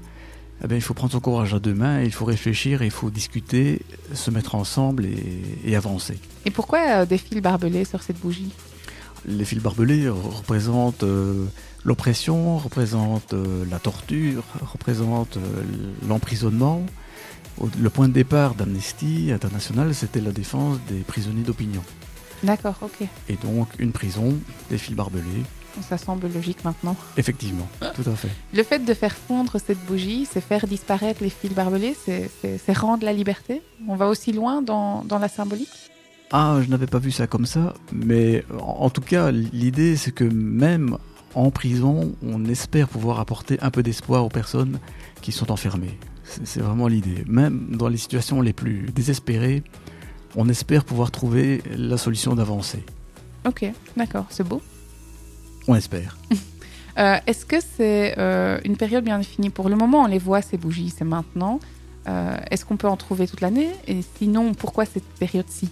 eh 0.62 0.66
bien, 0.66 0.76
il 0.76 0.80
faut 0.82 0.94
prendre 0.94 1.12
son 1.12 1.20
courage 1.20 1.54
à 1.54 1.58
deux 1.60 1.74
mains, 1.74 2.02
il 2.02 2.12
faut 2.12 2.24
réfléchir, 2.24 2.82
il 2.82 2.90
faut 2.90 3.10
discuter, 3.10 3.80
se 4.14 4.30
mettre 4.30 4.54
ensemble 4.54 5.04
et, 5.06 5.42
et 5.64 5.76
avancer. 5.76 6.18
Et 6.46 6.50
pourquoi 6.50 6.80
euh, 7.02 7.06
des 7.06 7.18
fils 7.18 7.40
barbelés 7.40 7.84
sur 7.84 8.02
cette 8.02 8.18
bougie? 8.20 8.50
Les 9.28 9.44
fils 9.44 9.60
barbelés 9.60 10.08
représentent 10.08 11.02
euh, 11.02 11.44
l'oppression, 11.84 12.56
représentent 12.56 13.34
euh, 13.34 13.64
la 13.70 13.78
torture, 13.78 14.42
représentent 14.72 15.36
euh, 15.36 15.62
l'emprisonnement. 16.08 16.82
Le 17.78 17.90
point 17.90 18.08
de 18.08 18.14
départ 18.14 18.54
d'Amnesty 18.54 19.30
International, 19.32 19.94
c'était 19.94 20.20
la 20.20 20.30
défense 20.32 20.78
des 20.88 21.00
prisonniers 21.00 21.42
d'opinion. 21.42 21.82
D'accord, 22.42 22.76
ok. 22.82 23.06
Et 23.28 23.34
donc, 23.34 23.68
une 23.78 23.92
prison, 23.92 24.34
des 24.70 24.78
fils 24.78 24.94
barbelés, 24.94 25.44
Ça 25.88 25.98
semble 25.98 26.32
logique 26.32 26.64
maintenant. 26.64 26.96
effectivement, 27.16 27.68
tout 27.94 28.08
à 28.08 28.14
fait. 28.14 28.30
Le 28.54 28.62
fait 28.62 28.78
de 28.78 28.94
faire 28.94 29.14
fondre 29.14 29.56
cette 29.64 29.84
bougie, 29.86 30.26
c'est 30.30 30.40
faire 30.40 30.66
disparaître 30.66 31.22
les 31.22 31.30
fils 31.30 31.52
barbelés, 31.52 31.96
c'est 32.04 32.78
rendre 32.78 33.04
la 33.04 33.12
liberté? 33.12 33.60
On 33.88 33.96
va 33.96 34.06
aussi 34.06 34.32
loin 34.32 34.62
dans, 34.62 35.02
dans 35.04 35.18
la 35.18 35.28
symbolique? 35.28 35.87
Ah, 36.30 36.58
je 36.62 36.68
n'avais 36.68 36.86
pas 36.86 36.98
vu 36.98 37.10
ça 37.10 37.26
comme 37.26 37.46
ça, 37.46 37.74
mais 37.92 38.44
en, 38.60 38.90
tout 38.90 39.00
cas, 39.00 39.30
l'idée 39.30 39.96
c'est 39.96 40.12
que 40.12 40.24
même 40.24 40.98
en 41.34 41.50
prison, 41.50 42.14
on 42.22 42.44
espère 42.46 42.88
pouvoir 42.88 43.20
apporter 43.20 43.58
un 43.60 43.70
peu 43.70 43.82
d'espoir 43.82 44.24
aux 44.24 44.28
personnes 44.28 44.78
qui 45.22 45.32
sont 45.32 45.50
enfermées. 45.50 45.98
C'est 46.24 46.46
c'est 46.46 46.60
vraiment 46.60 46.88
l'idée. 46.88 47.24
Même 47.26 47.68
dans 47.70 47.88
les 47.88 47.96
situations 47.96 48.42
les 48.42 48.52
plus 48.52 48.90
désespérées, 48.94 49.62
on 50.36 50.48
espère 50.48 50.84
pouvoir 50.84 51.10
trouver 51.10 51.62
la 51.74 51.96
solution 51.96 52.34
d'avancer. 52.34 52.84
Ok, 53.46 53.64
d'accord, 53.96 54.26
c'est 54.28 54.46
beau. 54.46 54.60
On 55.66 55.74
espère. 55.74 56.18
Euh, 56.98 57.16
Est-ce 57.28 57.46
que 57.46 57.58
c'est 57.60 58.18
euh, 58.18 58.58
une 58.64 58.76
période 58.76 59.04
bien 59.04 59.18
définie? 59.18 59.50
Pour 59.50 59.68
le 59.68 59.76
moment, 59.76 60.02
on 60.02 60.06
les 60.08 60.18
voit, 60.18 60.42
ces 60.42 60.56
bougies, 60.56 60.92
c'est 60.92 61.04
maintenant. 61.04 61.60
Euh, 62.08 62.36
Est-ce 62.50 62.64
qu'on 62.64 62.76
peut 62.76 62.88
en 62.88 62.96
trouver 62.96 63.28
toute 63.28 63.40
l'année? 63.40 63.70
Et 63.86 64.00
sinon, 64.16 64.52
pourquoi 64.52 64.84
cette 64.84 65.06
période-ci? 65.20 65.70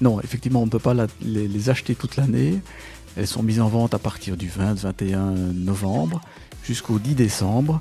Non, 0.00 0.20
effectivement, 0.20 0.62
on 0.62 0.66
ne 0.66 0.70
peut 0.70 0.78
pas 0.78 0.94
la- 0.94 1.06
les, 1.22 1.46
les 1.48 1.70
acheter 1.70 1.94
toute 1.94 2.16
l'année. 2.16 2.60
Elles 3.16 3.26
sont 3.26 3.42
mises 3.42 3.60
en 3.60 3.68
vente 3.68 3.94
à 3.94 3.98
partir 3.98 4.36
du 4.36 4.48
20-21 4.48 5.52
novembre 5.52 6.20
jusqu'au 6.64 6.98
10 6.98 7.14
décembre, 7.14 7.80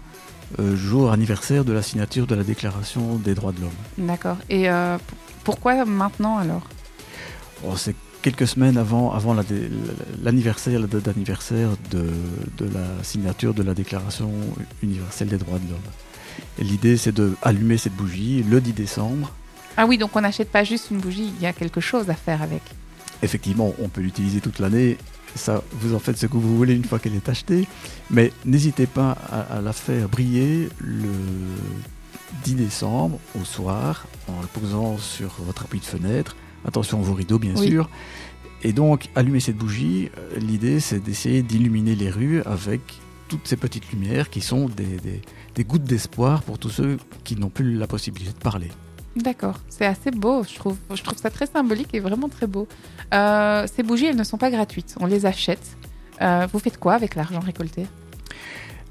euh, 0.60 0.75
jour 0.75 1.12
anniversaire 1.12 1.63
de 1.63 1.72
la 1.72 1.82
signature 1.82 2.27
de 2.27 2.36
la 2.36 2.44
Déclaration 2.44 3.15
des 3.15 3.34
droits 3.34 3.53
de 3.53 3.62
l'homme. 3.62 4.08
D'accord. 4.08 4.38
Et 4.50 4.70
euh, 4.70 4.98
pourquoi 5.44 5.86
maintenant 5.86 6.38
alors? 6.38 6.63
Oh, 7.65 7.77
c'est 7.77 7.96
quelques 8.22 8.48
semaines 8.48 8.77
avant, 8.77 9.13
l'anniversaire, 10.24 10.80
la 10.80 10.88
date 10.88 11.03
d'anniversaire 11.03 11.70
de, 11.91 12.08
de 12.58 12.65
la 12.74 13.03
signature 13.03 13.53
de 13.53 13.63
la 13.63 13.74
Déclaration 13.74 14.32
universelle 14.84 15.30
des 15.30 15.38
droits 15.38 15.60
de 15.60 15.70
l'homme. 15.70 15.80
Et 16.60 16.63
l'idée, 16.63 16.98
c'est 16.98 17.12
de 17.13 17.34
allumer 17.41 17.77
cette 17.77 17.96
bougie 17.96 18.44
le 18.44 18.60
10 18.62 18.74
décembre. 18.74 19.32
Ah 19.78 19.86
oui, 19.86 19.98
donc 19.98 20.16
on 20.16 20.22
n'achète 20.22 20.51
pas 20.51 20.63
juste 20.63 20.92
une 20.92 21.00
bougie, 21.00 21.32
il 21.38 21.42
y 21.42 21.46
a 21.46 21.54
quelque 21.54 21.80
chose 21.82 22.10
à 22.10 22.13
faire 22.16 22.42
avec. 22.42 22.62
Effectivement, 23.24 23.74
on 23.80 23.88
peut 23.88 24.01
l'utiliser 24.01 24.42
toute 24.42 24.60
l'année. 24.60 24.98
Ça, 25.36 25.63
vous 25.72 25.96
en 25.96 26.00
faites 26.00 26.18
ce 26.18 26.25
que 26.25 26.34
vous 26.38 26.58
voulez 26.58 26.74
une 26.75 26.84
fois 26.84 27.00
qu'elle 27.00 27.16
est 27.16 27.30
achetée. 27.30 27.68
Mais 28.10 28.34
n'hésitez 28.46 28.86
pas 28.86 29.12
à, 29.32 29.58
à 29.58 29.62
la 29.62 29.72
faire 29.74 30.10
briller 30.10 30.68
le 30.80 31.08
10 32.44 32.56
décembre 32.56 33.20
au 33.40 33.46
soir 33.46 34.08
en 34.28 34.42
le 34.42 34.48
posant 34.48 34.98
sur 34.98 35.36
votre 35.40 35.63
appui 35.63 35.80
de 35.80 35.86
fenêtre. 35.86 36.36
Attention 36.66 37.00
à 37.00 37.01
vos 37.04 37.13
rideaux, 37.13 37.40
bien 37.40 37.54
Oui. 37.56 37.68
sûr. 37.70 37.90
Et 38.63 38.74
donc, 38.74 39.08
allumer 39.16 39.40
cette 39.40 39.58
bougie, 39.58 40.10
l'idée, 40.38 40.80
c'est 40.80 41.00
d'essayer 41.00 41.42
d'illuminer 41.44 41.96
les 41.96 42.10
rues 42.10 42.42
avec 42.44 42.82
toutes 43.28 43.48
ces 43.48 43.56
petites 43.56 43.90
lumières 43.92 44.30
qui 44.30 44.42
sont 44.42 44.68
des, 44.68 44.98
des- 44.98 45.22
des 45.56 45.63
gouttes 45.63 45.84
d'espoir 45.84 46.44
pour 46.44 46.60
tous 46.60 46.70
ceux 46.70 46.98
qui 47.24 47.36
n'ont 47.38 47.50
plus 47.50 47.75
la 47.78 47.88
possibilité 47.88 48.34
de 48.34 48.38
parler. 48.44 48.68
D'accord, 49.15 49.60
c'est 49.68 49.86
assez 49.86 50.10
beau, 50.10 50.44
je 50.44 50.56
trouve. 50.56 50.77
Je 50.94 51.03
trouve 51.03 51.18
ça 51.18 51.30
très 51.30 51.46
symbolique 51.46 51.89
et 51.94 52.00
vraiment 52.00 52.30
très 52.30 52.48
beau. 52.48 52.68
Euh, 53.13 53.68
ces 53.74 53.84
bougies, 53.84 54.06
elles 54.06 54.15
ne 54.15 54.24
sont 54.24 54.38
pas 54.38 54.50
gratuites, 54.51 54.96
on 55.00 55.06
les 55.06 55.25
achète. 55.25 55.77
Euh, 56.22 56.48
vous 56.51 56.60
faites 56.60 56.77
quoi 56.77 56.94
avec 56.94 57.15
l'argent 57.15 57.39
récolté? 57.39 57.88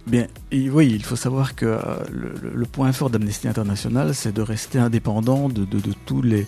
Bien, 0.06 0.26
et 0.50 0.70
oui, 0.70 0.90
il 0.92 1.04
faut 1.04 1.14
savoir 1.16 1.54
que 1.54 1.66
euh, 1.66 1.78
le, 2.10 2.66
point 2.66 2.90
fort 2.92 3.10
d'Amnesty 3.10 3.48
International, 3.48 4.14
c'est 4.14 4.32
de 4.32 4.42
rester 4.42 4.78
indépendant 4.78 5.48
de, 5.48 5.64
de- 5.64 5.78
de 5.78 5.92
tous 6.06 6.22
les 6.22 6.46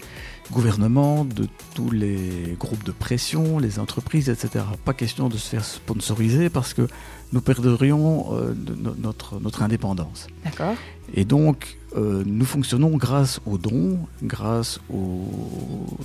gouvernements, 0.50 1.24
de 1.24 1.46
tous 1.74 1.90
les 1.90 2.56
groupes 2.58 2.82
de 2.84 2.92
pression, 2.92 3.58
les 3.58 3.78
entreprises, 3.78 4.28
etc. 4.30 4.64
Pas 4.84 4.94
question 4.94 5.28
de 5.28 5.36
se 5.36 5.48
faire 5.50 5.64
sponsoriser 5.64 6.50
parce 6.50 6.74
que 6.74 6.88
nous 7.32 7.40
perdrions 7.40 8.34
euh, 8.34 8.54
notre, 8.98 9.38
notre 9.38 9.62
indépendance. 9.62 10.26
D'accord. 10.44 10.74
Et 11.14 11.24
donc, 11.24 11.78
euh, 11.96 12.22
nous 12.26 12.44
fonctionnons 12.46 12.96
grâce 12.96 13.40
aux 13.46 13.58
dons, 13.58 13.98
grâce 14.22 14.80
aux 14.92 15.28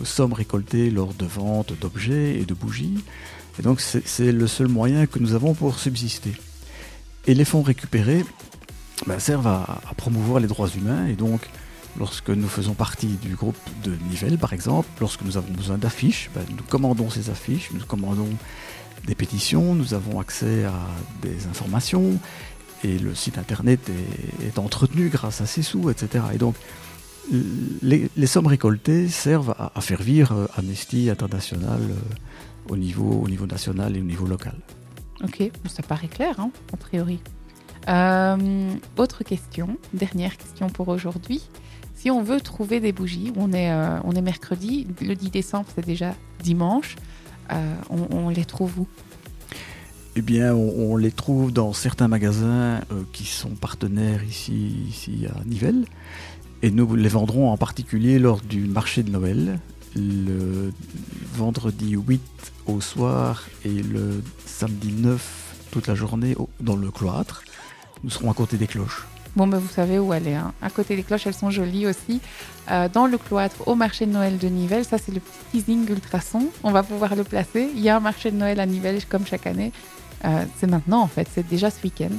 sommes 0.04 0.34
récoltées 0.34 0.90
lors 0.92 1.14
de 1.14 1.26
ventes 1.26 1.74
d'objets 1.80 2.40
et 2.40 2.46
de 2.46 2.54
bougies. 2.54 3.04
Et 3.60 3.64
donc, 3.64 3.82
c'est 3.82 4.32
le 4.32 4.48
seul 4.48 4.68
moyen 4.68 5.08
que 5.08 5.18
nous 5.20 5.34
avons 5.34 5.54
pour 5.56 5.80
subsister. 5.80 6.34
Et 7.28 7.34
les 7.34 7.44
fonds 7.44 7.62
récupérés 7.62 8.24
ben, 9.06 9.20
servent 9.20 9.48
à, 9.48 9.82
promouvoir 9.98 10.40
les 10.40 10.48
droits 10.48 10.70
humains. 10.70 11.08
Et 11.08 11.14
donc, 11.14 11.42
lorsque 12.00 12.30
nous 12.30 12.48
faisons 12.48 12.74
partie 12.74 13.18
du 13.22 13.36
groupe 13.36 13.58
de 13.84 13.92
Nivelles, 14.10 14.38
par 14.38 14.54
exemple, 14.54 14.88
lorsque 15.02 15.24
nous 15.24 15.36
avons 15.36 15.52
besoin 15.52 15.78
d'affiches, 15.78 16.30
ben, 16.34 16.44
nous 16.50 16.64
commandons 16.64 17.10
ces 17.10 17.30
affiches, 17.30 17.70
nous 17.74 17.86
commandons 17.86 18.30
des 19.06 19.14
pétitions, 19.14 19.76
nous 19.76 19.94
avons 19.94 20.20
accès 20.22 20.64
à 20.64 20.74
des 21.22 21.48
informations, 21.48 22.18
et 22.84 22.98
le 22.98 23.14
site 23.14 23.38
internet 23.38 23.80
est, 24.42 24.58
entretenu 24.58 25.10
grâce 25.10 25.42
à 25.42 25.46
ces 25.46 25.64
sous, 25.64 25.90
etc. 25.90 26.24
Et 26.34 26.38
donc, 26.38 26.56
les, 27.82 28.10
sommes 28.26 28.48
récoltées 28.48 29.10
servent 29.10 29.54
à, 29.58 29.82
faire 29.82 30.02
vivre 30.02 30.50
Amnesty 30.56 31.10
International 31.10 31.82
euh, 31.82 32.70
au 32.70 32.78
niveau 32.78 33.26
national 33.50 33.98
et 33.98 34.00
au 34.00 34.04
niveau 34.04 34.28
local. 34.28 34.56
Ok, 35.24 35.52
ça 35.68 35.84
paraît 35.84 36.08
clair, 36.08 36.40
hein, 36.40 36.52
a 36.74 36.78
priori. 36.78 37.20
Euh, 37.88 38.74
autre 38.98 39.24
question, 39.24 39.78
dernière 39.94 40.38
question 40.38 40.70
pour 40.70 40.90
aujourd'hui. 40.90 41.42
Si 41.96 42.12
on 42.12 42.22
veut 42.22 42.42
trouver 42.42 42.80
des 42.80 42.92
bougies, 42.92 43.32
on 43.38 43.54
est, 43.54 43.72
euh, 43.72 44.22
mercredi, 44.22 44.88
le 45.02 45.16
10 45.16 45.32
décembre 45.32 45.66
c'est 45.74 45.86
déjà 45.86 46.14
dimanche, 46.44 46.96
euh, 47.52 47.76
on, 47.90 48.30
les 48.30 48.46
trouve 48.46 48.82
où? 48.82 48.88
Eh 50.16 50.22
bien, 50.22 50.54
on, 50.54 50.98
les 50.98 51.12
trouve 51.12 51.54
dans 51.54 51.74
certains 51.74 52.08
magasins 52.08 52.82
qui 53.14 53.24
sont 53.26 53.52
partenaires 53.52 54.24
ici, 54.24 54.76
ici 54.90 55.26
à 55.28 55.44
Nivelles. 55.46 55.86
Et 56.64 56.72
nous 56.72 56.96
les 56.96 57.10
vendrons 57.10 57.52
en 57.52 57.58
particulier 57.58 58.18
lors 58.18 58.42
du 58.42 58.62
marché 58.62 59.04
de 59.04 59.12
Noël, 59.12 59.60
le 59.98 60.72
vendredi 61.34 61.92
8 61.96 62.22
au 62.68 62.82
soir 62.82 63.44
et 63.66 63.70
le 63.70 64.22
samedi 64.46 64.92
9 64.92 65.68
toute 65.72 65.88
la 65.88 65.96
journée 65.96 66.36
dans 66.60 66.76
le 66.76 66.92
cloître. 66.92 67.44
Nous 68.04 68.10
serons 68.10 68.32
à 68.32 68.34
côté 68.34 68.58
des 68.58 68.68
cloches. 68.68 69.06
Bon, 69.36 69.46
ben, 69.46 69.60
vous 69.60 69.70
savez 69.70 70.00
où 70.00 70.12
aller. 70.12 70.34
Hein. 70.34 70.54
À 70.62 70.70
côté 70.70 70.96
des 70.96 71.04
cloches, 71.04 71.28
elles 71.28 71.34
sont 71.34 71.52
jolies 71.52 71.86
aussi. 71.86 72.22
Euh, 72.72 72.90
dans 72.92 73.06
le 73.06 73.18
cloître, 73.18 73.68
au 73.68 73.76
marché 73.76 74.06
de 74.06 74.12
Noël 74.12 74.38
de 74.38 74.48
Nivelles, 74.48 74.86
ça 74.86 74.98
c'est 74.98 75.12
le 75.12 75.20
petit 75.20 75.64
teasing 75.64 75.90
ultrason. 75.92 76.48
On 76.64 76.72
va 76.72 76.84
pouvoir 76.84 77.16
le 77.16 77.24
placer. 77.24 77.70
Il 77.76 77.82
y 77.82 77.90
a 77.90 77.98
un 77.98 78.00
marché 78.00 78.32
de 78.32 78.38
Noël 78.38 78.60
à 78.60 78.66
Nivelles 78.66 79.06
comme 79.06 79.26
chaque 79.26 79.46
année. 79.46 79.72
Euh, 80.26 80.44
c'est 80.60 80.68
maintenant 80.68 81.02
en 81.02 81.08
fait, 81.08 81.28
c'est 81.34 81.48
déjà 81.48 81.70
ce 81.70 81.84
week-end. 81.84 82.16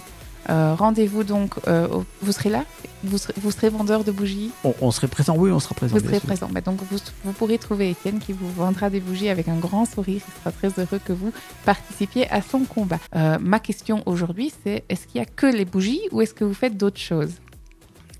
Euh, 0.50 0.74
Rendez-vous 0.74 1.24
donc. 1.24 1.54
euh, 1.66 1.88
au- 1.88 2.04
vous 2.22 2.32
serez 2.32 2.48
là? 2.50 2.64
Vous 3.04 3.18
serez, 3.18 3.34
vous 3.36 3.50
serez 3.50 3.68
vendeur 3.68 4.02
de 4.04 4.10
bougies? 4.12 4.50
On, 4.64 4.74
on 4.80 4.90
serait 4.90 5.08
présent, 5.08 5.36
oui, 5.36 5.50
on 5.50 5.60
sera 5.60 5.74
présent. 5.74 5.94
Vous 5.96 6.02
serez 6.04 6.18
sûr. 6.18 6.26
présent. 6.26 6.48
Bah, 6.50 6.60
donc 6.60 6.80
vous, 6.90 6.98
vous 7.24 7.32
pourrez 7.32 7.58
trouver 7.58 7.90
Étienne 7.90 8.18
qui 8.18 8.32
vous 8.32 8.50
vendra 8.50 8.90
des 8.90 9.00
bougies 9.00 9.28
avec 9.28 9.48
un 9.48 9.56
grand 9.58 9.84
sourire. 9.84 10.22
Il 10.26 10.40
sera 10.40 10.52
très 10.52 10.68
heureux 10.82 11.00
que 11.04 11.12
vous 11.12 11.32
participiez 11.64 12.28
à 12.30 12.40
son 12.42 12.60
combat. 12.60 12.98
Euh, 13.14 13.38
ma 13.40 13.60
question 13.60 14.02
aujourd'hui, 14.06 14.52
c'est 14.64 14.84
est-ce 14.88 15.06
qu'il 15.06 15.18
y 15.20 15.22
a 15.22 15.26
que 15.26 15.46
les 15.46 15.64
bougies 15.64 16.00
ou 16.12 16.22
est-ce 16.22 16.34
que 16.34 16.44
vous 16.44 16.54
faites 16.54 16.76
d'autres 16.76 17.00
choses? 17.00 17.32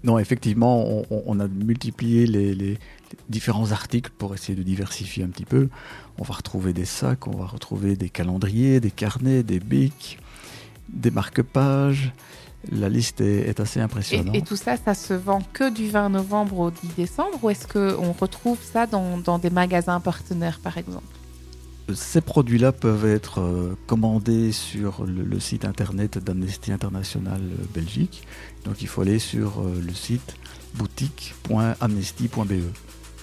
Non, 0.05 0.19
effectivement, 0.21 1.03
on, 1.11 1.41
a 1.41 1.49
multiplié 1.49 2.25
les- 2.27 2.55
les 2.55 2.79
différents 3.29 3.73
articles 3.73 4.13
pour 4.17 4.33
essayer 4.33 4.55
de 4.57 4.63
diversifier 4.63 5.25
un 5.25 5.29
petit 5.29 5.45
peu. 5.45 5.69
On 6.19 6.23
va 6.23 6.35
retrouver 6.35 6.73
des 6.73 6.85
sacs, 6.85 7.27
on 7.27 7.37
va 7.37 7.47
retrouver 7.47 7.97
des 7.97 8.09
calendriers, 8.09 8.79
des 8.79 8.93
carnets, 8.93 9.43
des 9.43 9.59
bics, 9.59 10.19
des 10.89 11.11
marque-pages. 11.11 12.13
La 12.73 12.89
liste 12.89 13.21
est, 13.21 13.49
est 13.49 13.61
assez 13.61 13.81
impressionnante. 13.81 14.35
et 14.35 14.43
tout 14.43 14.57
ça, 14.57 14.77
ça 14.77 14.95
se 14.95 15.15
vend 15.15 15.43
que 15.53 15.71
du 15.73 15.89
20 15.89 16.09
novembre 16.09 16.59
au 16.59 16.71
10 16.71 16.89
décembre 16.97 17.39
ou 17.43 17.51
est-ce 17.51 17.69
qu'on 17.69 18.13
retrouve 18.13 18.59
ça 18.61 18.87
dans, 18.87 19.17
dans 19.19 19.39
des 19.39 19.51
magasins 19.51 20.01
partenaires, 20.01 20.59
par 20.59 20.77
exemple? 20.77 21.07
Ces 21.95 22.21
produits-là 22.21 22.73
peuvent 22.73 23.07
être 23.07 23.41
euh, 23.41 23.75
commandés 23.87 24.53
sur 24.53 25.07
le, 25.07 25.41
site 25.41 25.65
internet 25.65 26.19
d'Amnesty 26.19 26.71
International 26.71 27.41
euh, 27.41 27.65
Belgique. 27.73 28.25
Donc 28.65 28.83
il 28.83 28.89
faut 28.89 29.01
aller 29.03 29.19
sur 29.19 29.61
euh, 29.61 29.81
le 29.81 29.95
site 29.95 30.37
boutique.amnesty.be. 30.75 32.63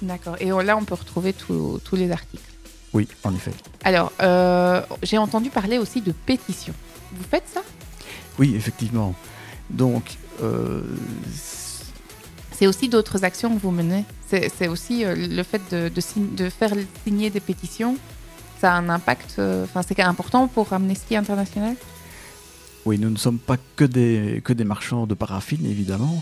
D'accord. 0.02 0.38
Et 0.40 0.50
là, 0.50 0.78
on 0.78 0.84
peut 0.84 0.96
retrouver 0.96 1.34
tous 1.34 1.80
tous 1.84 1.96
les 1.96 2.12
articles? 2.12 2.56
Oui, 2.96 3.10
en 3.26 3.36
effet. 3.36 3.52
Alors, 3.84 4.14
euh, 4.22 4.82
j'ai 5.04 5.18
entendu 5.18 5.50
parler 5.50 5.78
aussi 5.78 6.00
de 6.00 6.14
pétition. 6.14 6.74
Vous 7.16 7.24
faites 7.30 7.48
ça? 7.52 7.62
Oui, 8.40 8.54
effectivement. 8.56 9.16
Donc, 9.70 10.18
euh, 10.44 10.82
C'est 12.52 12.68
aussi 12.68 12.88
d'autres 12.90 13.24
actions 13.24 13.54
que 13.56 13.62
vous 13.62 13.72
menez. 13.72 14.06
C'est 14.30 14.68
aussi 14.68 15.04
euh, 15.06 15.16
le 15.16 15.44
fait 15.44 15.62
de, 15.72 15.90
de 15.90 16.02
sign- 16.02 16.36
de 16.36 16.50
faire 16.50 16.74
signer 17.04 17.30
des 17.30 17.40
pétitions. 17.40 17.98
Ça 18.62 18.74
a 18.74 18.78
un 18.78 18.90
impact. 18.90 19.36
euh, 19.40 19.64
Enfin, 19.66 19.82
c'est 19.88 20.00
important 20.02 20.48
pour 20.48 20.72
Amnesty 20.74 21.16
International? 21.16 21.76
Oui, 22.86 23.00
nous 23.00 23.10
ne 23.10 23.18
sommes 23.18 23.40
pas 23.40 23.58
que 23.76 23.84
des, 23.84 24.42
que 24.44 24.54
des 24.54 24.64
marchands 24.64 25.08
de 25.08 25.16
paraffine, 25.16 25.66
évidemment. 25.66 26.22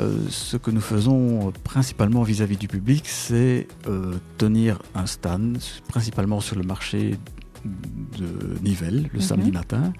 Euh, 0.00 0.16
ce 0.30 0.56
que 0.56 0.70
nous 0.70 0.80
faisons 0.80 1.52
principalement 1.64 2.22
vis-à-vis 2.22 2.56
du 2.56 2.68
public, 2.68 3.04
c'est 3.08 3.68
euh, 3.88 4.14
tenir 4.36 4.78
un 4.94 5.06
stand, 5.06 5.58
principalement 5.88 6.40
sur 6.40 6.56
le 6.56 6.64
marché 6.64 7.16
de 7.64 8.58
Nivelles, 8.62 9.08
le 9.12 9.18
Mhm. 9.20 9.24
samedi 9.24 9.50
matin, 9.52 9.92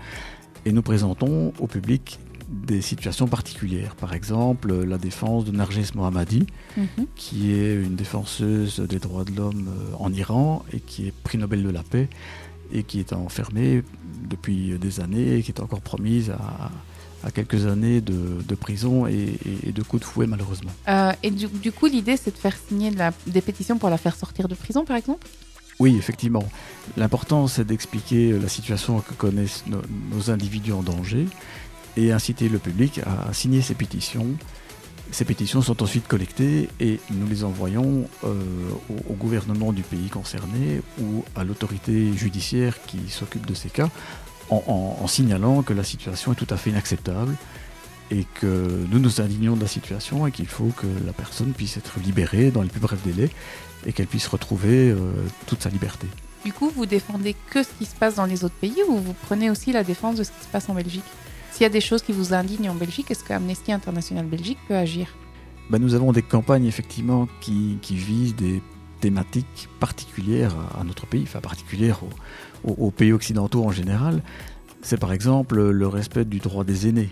et 0.64 0.72
nous 0.72 0.82
présentons 0.82 1.52
au 1.58 1.66
public 1.66 2.18
des 2.48 2.82
situations 2.82 3.26
particulières. 3.28 3.94
Par 3.96 4.12
exemple, 4.12 4.72
la 4.84 4.98
défense 4.98 5.44
de 5.44 5.52
Narges 5.52 5.94
Mohammadi, 5.94 6.46
Mhm. 6.76 7.06
qui 7.16 7.52
est 7.52 7.74
une 7.74 7.96
défenseuse 7.96 8.80
des 8.80 8.98
droits 8.98 9.24
de 9.24 9.32
l'homme 9.34 9.68
euh, 9.68 9.94
en 9.98 10.12
Iran 10.12 10.62
et 10.72 10.80
qui 10.80 11.06
est 11.08 11.12
prix 11.22 11.38
Nobel 11.38 11.62
de 11.62 11.70
la 11.70 11.82
paix 11.82 12.08
et 12.72 12.82
qui 12.82 13.00
est 13.00 13.12
enfermée 13.12 13.82
depuis 14.28 14.78
des 14.78 15.00
années 15.00 15.36
et 15.38 15.42
qui 15.42 15.50
est 15.50 15.60
encore 15.60 15.80
promise 15.80 16.30
à, 16.30 16.70
à 17.24 17.30
quelques 17.30 17.66
années 17.66 18.00
de, 18.00 18.42
de 18.46 18.54
prison 18.54 19.06
et, 19.06 19.12
et- 19.46 19.68
et 19.68 19.72
de 19.72 19.82
coups 19.82 20.00
de 20.02 20.06
fouet 20.06 20.26
malheureusement. 20.26 20.72
Euh, 20.88 21.12
et 21.22 21.30
du, 21.30 21.46
du 21.46 21.72
coup, 21.72 21.86
l'idée, 21.86 22.16
c'est 22.16 22.32
de 22.32 22.38
faire 22.38 22.56
signer 22.68 22.90
de 22.90 22.98
la- 22.98 23.12
des 23.26 23.40
pétitions 23.40 23.78
pour 23.78 23.88
la 23.90 23.96
faire 23.98 24.16
sortir 24.16 24.48
de 24.48 24.54
prison, 24.54 24.84
par 24.84 24.96
exemple? 24.96 25.26
Oui, 25.78 25.96
effectivement. 25.96 26.48
L'important, 26.96 27.46
c'est 27.46 27.64
d'expliquer 27.64 28.32
la 28.32 28.48
situation 28.48 29.00
que 29.00 29.14
connaissent 29.14 29.64
nos, 29.66 30.30
individus 30.30 30.72
en 30.72 30.82
danger 30.82 31.26
et 31.96 32.12
inciter 32.12 32.48
le 32.48 32.58
public 32.58 33.00
à, 33.04 33.32
signer 33.32 33.62
ces 33.62 33.74
pétitions. 33.74 34.26
Ces 35.10 35.24
pétitions 35.24 35.60
sont 35.60 35.82
ensuite 35.82 36.08
collectées 36.08 36.68
et 36.80 37.00
nous 37.10 37.26
les 37.26 37.44
envoyons 37.44 38.08
euh, 38.24 38.42
au, 39.10 39.12
gouvernement 39.14 39.72
du 39.72 39.82
pays 39.82 40.08
concerné 40.08 40.80
ou 41.00 41.24
à 41.36 41.44
l'autorité 41.44 42.12
judiciaire 42.14 42.80
qui 42.86 43.10
s'occupe 43.10 43.46
de 43.46 43.54
ces 43.54 43.68
cas 43.68 43.90
en 44.50 45.06
signalant 45.06 45.62
que 45.62 45.72
la 45.72 45.82
situation 45.82 46.32
est 46.32 46.34
tout 46.34 46.48
à 46.50 46.58
fait 46.58 46.68
inacceptable 46.68 47.38
et 48.10 48.24
que 48.40 48.84
nous 48.90 48.98
nous 48.98 49.20
indignons 49.20 49.56
de 49.56 49.60
la 49.62 49.66
situation 49.68 50.26
et 50.26 50.32
qu'il 50.32 50.46
faut 50.46 50.70
que 50.76 50.86
la 51.06 51.12
personne 51.12 51.52
puisse 51.52 51.76
être 51.76 51.98
libérée 52.00 52.50
dans 52.50 52.62
les 52.62 52.68
plus 52.68 52.80
brefs 52.80 53.02
délais 53.02 53.30
et 53.86 53.92
qu'elle 53.92 54.06
puisse 54.06 54.26
retrouver 54.26 54.90
euh, 54.90 54.96
toute 55.46 55.62
sa 55.62 55.70
liberté. 55.70 56.06
Du 56.44 56.52
coup, 56.52 56.70
vous 56.74 56.86
défendez 56.86 57.34
que 57.50 57.62
ce 57.62 57.68
qui 57.78 57.84
se 57.86 57.94
passe 57.94 58.16
dans 58.16 58.26
les 58.26 58.44
autres 58.44 58.54
pays 58.60 58.76
ou 58.88 58.96
vous 58.98 59.14
prenez 59.26 59.48
aussi 59.50 59.72
la 59.72 59.84
défense 59.84 60.16
de 60.16 60.24
ce 60.24 60.30
qui 60.30 60.42
se 60.44 60.48
passe 60.48 60.68
en 60.68 60.74
Belgique? 60.74 61.04
S'il 61.52 61.62
y 61.62 61.66
a 61.66 61.68
des 61.70 61.80
choses 61.80 62.02
qui 62.02 62.12
vous 62.12 62.34
indignent 62.34 62.70
en 62.70 62.74
Belgique, 62.74 63.10
est-ce 63.10 63.22
que 63.24 63.32
Amnesty 63.32 63.72
International 63.72 64.24
Belgique 64.26 64.58
peut 64.68 64.74
agir? 64.76 65.06
Ben, 65.70 65.78
nous 65.78 65.94
avons 65.94 66.12
des 66.12 66.22
campagnes 66.22 66.64
effectivement 66.66 67.28
qui, 67.40 67.78
qui 67.82 67.94
visent 67.96 68.34
des 68.34 68.60
thématiques 69.00 69.68
particulières 69.80 70.54
à, 70.76 70.80
à 70.80 70.84
notre 70.84 71.06
pays, 71.06 71.22
enfin 71.24 71.40
particulières 71.40 72.00
aux, 72.64 72.70
aux- 72.70 72.86
aux 72.86 72.90
pays 72.90 73.12
occidentaux 73.12 73.64
en 73.64 73.70
général. 73.72 74.22
C'est 74.82 74.98
par 74.98 75.12
exemple 75.12 75.60
le 75.70 75.86
respect 75.88 76.24
du 76.24 76.38
droit 76.38 76.64
des 76.64 76.88
aînés. 76.88 77.08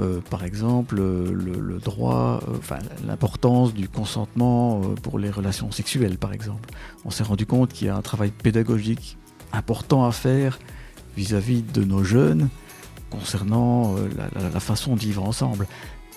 Euh, 0.00 0.20
par 0.30 0.42
exemple, 0.42 0.96
euh, 0.98 1.30
le, 1.32 1.60
le 1.60 1.78
droit, 1.78 2.40
euh, 2.48 2.56
enfin 2.58 2.78
l'importance 3.06 3.74
du 3.74 3.88
consentement 3.88 4.80
euh, 4.82 4.94
pour 4.94 5.18
les 5.18 5.30
relations 5.30 5.70
sexuelles, 5.70 6.16
par 6.18 6.32
exemple. 6.32 6.70
On 7.04 7.10
s'est 7.10 7.22
rendu 7.24 7.44
compte 7.46 7.72
qu'il 7.72 7.86
y 7.88 7.90
a 7.90 7.96
un 7.96 8.00
travail 8.02 8.30
pédagogique 8.30 9.16
important 9.52 10.04
à 10.06 10.12
faire 10.12 10.58
vis-à-vis 11.16 11.62
de 11.62 11.84
nos 11.84 12.02
jeunes 12.04 12.48
concernant 13.10 13.94
la, 14.16 14.40
la- 14.42 14.48
la 14.48 14.60
façon 14.60 14.94
de 14.96 15.00
vivre 15.00 15.22
ensemble. 15.22 15.66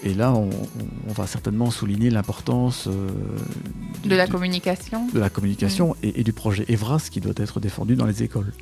Et 0.04 0.14
là, 0.14 0.34
on, 0.34 0.50
on 1.10 1.12
va 1.14 1.28
certainement 1.28 1.70
souligner 1.72 2.10
l'importance 2.10 2.88
De 4.06 4.16
la 4.16 4.28
communication. 4.28 5.08
de 5.14 5.20
la 5.20 5.30
communication 5.30 5.96
et, 6.04 6.22
et 6.22 6.24
du 6.24 6.32
projet 6.34 6.66
EVRAS 6.70 7.10
qui 7.12 7.20
doit 7.22 7.34
être 7.38 7.60
défendu 7.60 7.96
dans 7.96 8.06
les 8.06 8.24
écoles. 8.24 8.54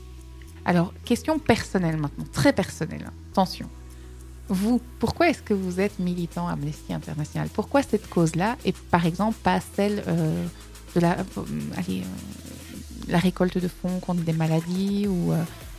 Alors, 0.65 0.93
question 1.05 1.39
personnelle 1.39 1.97
maintenant, 1.97 2.25
très 2.31 2.53
personnelle. 2.53 3.05
hein. 3.07 3.13
Attention. 3.31 3.67
Vous, 4.49 4.81
pourquoi 4.99 5.29
est-ce 5.29 5.41
que 5.41 5.53
vous 5.53 5.79
êtes 5.79 5.99
militant 5.99 6.47
Amnesty 6.47 6.93
International? 6.93 7.49
Pourquoi 7.53 7.81
cette 7.81 8.09
cause-là 8.09 8.57
et 8.65 8.73
par 8.91 9.05
exemple 9.05 9.37
pas 9.41 9.59
celle 9.75 10.03
euh, 10.07 10.45
de 10.95 10.99
la, 10.99 11.19
euh, 11.19 11.23
euh, 11.37 12.01
la 13.07 13.17
récolte 13.17 13.57
de 13.57 13.67
fonds 13.67 13.99
contre 13.99 14.21
des 14.21 14.33
maladies 14.33 15.07
ou, 15.07 15.33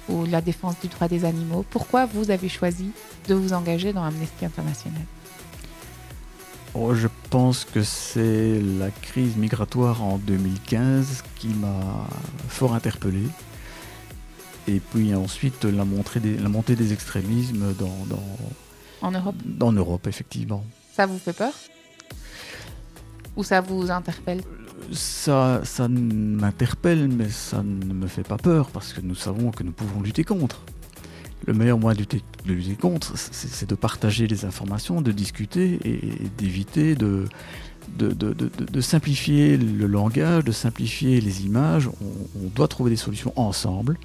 ou 0.08 0.24
la 0.24 0.40
défense 0.40 0.76
du 0.80 0.88
droit 0.88 1.08
des 1.08 1.24
animaux? 1.24 1.64
Pourquoi 1.70 2.06
vous 2.06 2.30
avez 2.30 2.48
choisi 2.48 2.90
de 3.28 3.34
vous 3.34 3.52
engager 3.52 3.92
dans 3.92 4.02
Amnesty 4.02 4.44
International? 4.44 5.02
Oh, 6.74 6.94
je 6.94 7.06
pense 7.30 7.64
que 7.64 7.82
c'est 7.82 8.60
la 8.60 8.90
crise 8.90 9.36
migratoire 9.36 10.02
en 10.02 10.18
2015 10.18 11.22
qui 11.36 11.48
m'a 11.48 12.08
fort 12.48 12.74
interpellé. 12.74 13.22
Et 14.66 14.80
puis 14.80 15.14
ensuite 15.14 15.64
la, 15.64 15.84
montée 15.84 16.20
des, 16.20 16.36
la 16.38 16.48
montée 16.48 16.74
des 16.76 16.92
extrémismes 16.92 17.74
dans, 17.78 18.06
dans, 18.08 18.22
en 19.02 19.10
Europe 19.10 19.36
dans 19.44 19.72
Europe, 19.72 20.06
effectivement. 20.06 20.64
Ça 20.94 21.06
vous 21.06 21.18
fait 21.18 21.32
peur? 21.34 21.52
Ou 23.36 23.44
ça 23.44 23.60
vous 23.60 23.90
interpelle? 23.90 24.42
Ça, 24.92 25.60
ça 25.64 25.88
m'interpelle, 25.88 27.08
mais 27.08 27.28
ça 27.28 27.62
ne 27.62 27.92
me 27.94 28.06
fait 28.06 28.22
pas 28.26 28.36
peur 28.36 28.70
parce 28.70 28.92
que 28.92 29.00
nous 29.00 29.14
savons 29.14 29.50
que 29.50 29.62
nous 29.62 29.72
pouvons 29.72 30.00
lutter 30.00 30.24
contre. 30.24 30.62
Le 31.46 31.52
meilleur 31.52 31.78
moyen 31.78 31.94
de 31.94 32.00
lutter, 32.00 32.22
de 32.46 32.52
lutter 32.54 32.74
contre, 32.74 33.12
c'est 33.18 33.68
de 33.68 33.74
partager 33.74 34.26
les 34.26 34.44
informations, 34.46 35.02
de 35.02 35.12
discuter 35.12 35.78
et, 35.84 36.06
et 36.06 36.30
d'éviter 36.38 36.94
de, 36.94 37.24
de, 37.98 38.08
de- 38.12 38.32
de- 38.32 38.48
de- 38.58 38.64
de 38.64 38.80
simplifier 38.80 39.58
le 39.58 39.86
langage, 39.86 40.44
de 40.44 40.52
simplifier 40.52 41.20
les 41.20 41.44
images. 41.44 41.88
On, 41.88 42.40
on 42.44 42.48
doit 42.54 42.68
trouver 42.68 42.90
des 42.90 42.96
solutions 42.96 43.32
ensemble, 43.36 43.98